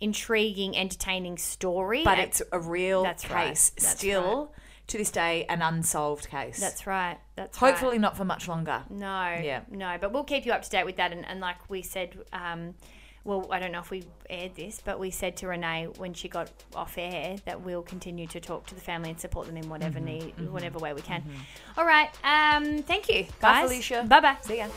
intriguing, 0.00 0.76
entertaining 0.76 1.36
story. 1.38 2.02
but 2.04 2.18
and- 2.18 2.22
it's 2.28 2.42
a 2.52 2.58
real 2.60 3.02
That's 3.02 3.28
right. 3.30 3.48
case. 3.48 3.70
That's 3.70 3.90
Still, 3.98 4.52
to 4.86 4.98
this 4.98 5.10
day, 5.10 5.44
an 5.48 5.62
unsolved 5.62 6.28
case. 6.28 6.58
that's 6.58 6.86
right. 6.86 7.18
That's 7.36 7.60
right. 7.60 7.70
Hopefully 7.70 7.98
not 7.98 8.16
for 8.16 8.24
much 8.24 8.48
longer. 8.48 8.82
No. 8.90 9.38
Yeah. 9.42 9.60
No, 9.70 9.96
but 10.00 10.12
we'll 10.12 10.24
keep 10.24 10.46
you 10.46 10.52
up 10.52 10.62
to 10.62 10.70
date 10.70 10.84
with 10.84 10.96
that. 10.96 11.12
And, 11.12 11.24
and 11.26 11.40
like 11.40 11.68
we 11.68 11.82
said, 11.82 12.16
um, 12.32 12.74
well, 13.24 13.46
I 13.50 13.58
don't 13.58 13.72
know 13.72 13.80
if 13.80 13.90
we 13.90 14.04
aired 14.28 14.54
this, 14.54 14.80
but 14.84 14.98
we 14.98 15.10
said 15.10 15.36
to 15.38 15.46
Renee 15.48 15.88
when 15.98 16.14
she 16.14 16.28
got 16.28 16.50
off 16.74 16.96
air 16.96 17.36
that 17.44 17.60
we'll 17.60 17.82
continue 17.82 18.26
to 18.28 18.40
talk 18.40 18.66
to 18.68 18.74
the 18.74 18.80
family 18.80 19.10
and 19.10 19.20
support 19.20 19.46
them 19.46 19.56
in 19.56 19.68
whatever 19.68 19.98
Mm-hmm. 19.98 20.38
need, 20.40 20.50
whatever 20.50 20.78
way 20.78 20.92
we 20.94 21.02
can. 21.02 21.22
All 21.76 21.84
right. 21.84 22.10
Um, 22.24 22.82
thank 22.82 23.08
you, 23.08 23.24
guys. 23.24 23.62
Bye. 23.62 23.62
Felicia. 23.62 24.04
Bye 24.08 24.20
bye. 24.20 24.36
See 24.42 24.58
ya. 24.58 24.68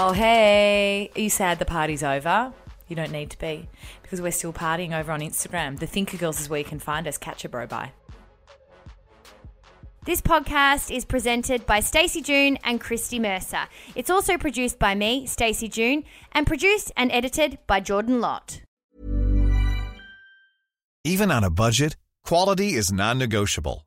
Oh, 0.00 0.12
hey. 0.12 1.10
Are 1.16 1.20
you 1.20 1.30
sad 1.30 1.58
the 1.58 1.64
party's 1.64 2.02
over? 2.04 2.52
You 2.86 2.94
don't 2.96 3.10
need 3.10 3.30
to 3.30 3.38
be 3.38 3.68
because 4.08 4.22
we're 4.22 4.32
still 4.32 4.54
partying 4.54 4.98
over 4.98 5.12
on 5.12 5.20
Instagram. 5.20 5.78
The 5.78 5.86
Thinker 5.86 6.16
Girls 6.16 6.40
is 6.40 6.48
where 6.48 6.58
you 6.58 6.64
can 6.64 6.78
find 6.78 7.06
us. 7.06 7.18
Catch 7.18 7.44
a 7.44 7.48
bro 7.50 7.66
bye. 7.66 7.92
This 10.06 10.22
podcast 10.22 10.90
is 10.90 11.04
presented 11.04 11.66
by 11.66 11.80
Stacey 11.80 12.22
June 12.22 12.56
and 12.64 12.80
Christy 12.80 13.18
Mercer. 13.18 13.68
It's 13.94 14.08
also 14.08 14.38
produced 14.38 14.78
by 14.78 14.94
me, 14.94 15.26
Stacey 15.26 15.68
June, 15.68 16.04
and 16.32 16.46
produced 16.46 16.90
and 16.96 17.12
edited 17.12 17.58
by 17.66 17.80
Jordan 17.80 18.22
Lott. 18.22 18.62
Even 21.04 21.30
on 21.30 21.44
a 21.44 21.50
budget, 21.50 21.96
quality 22.24 22.72
is 22.72 22.90
non-negotiable. 22.90 23.86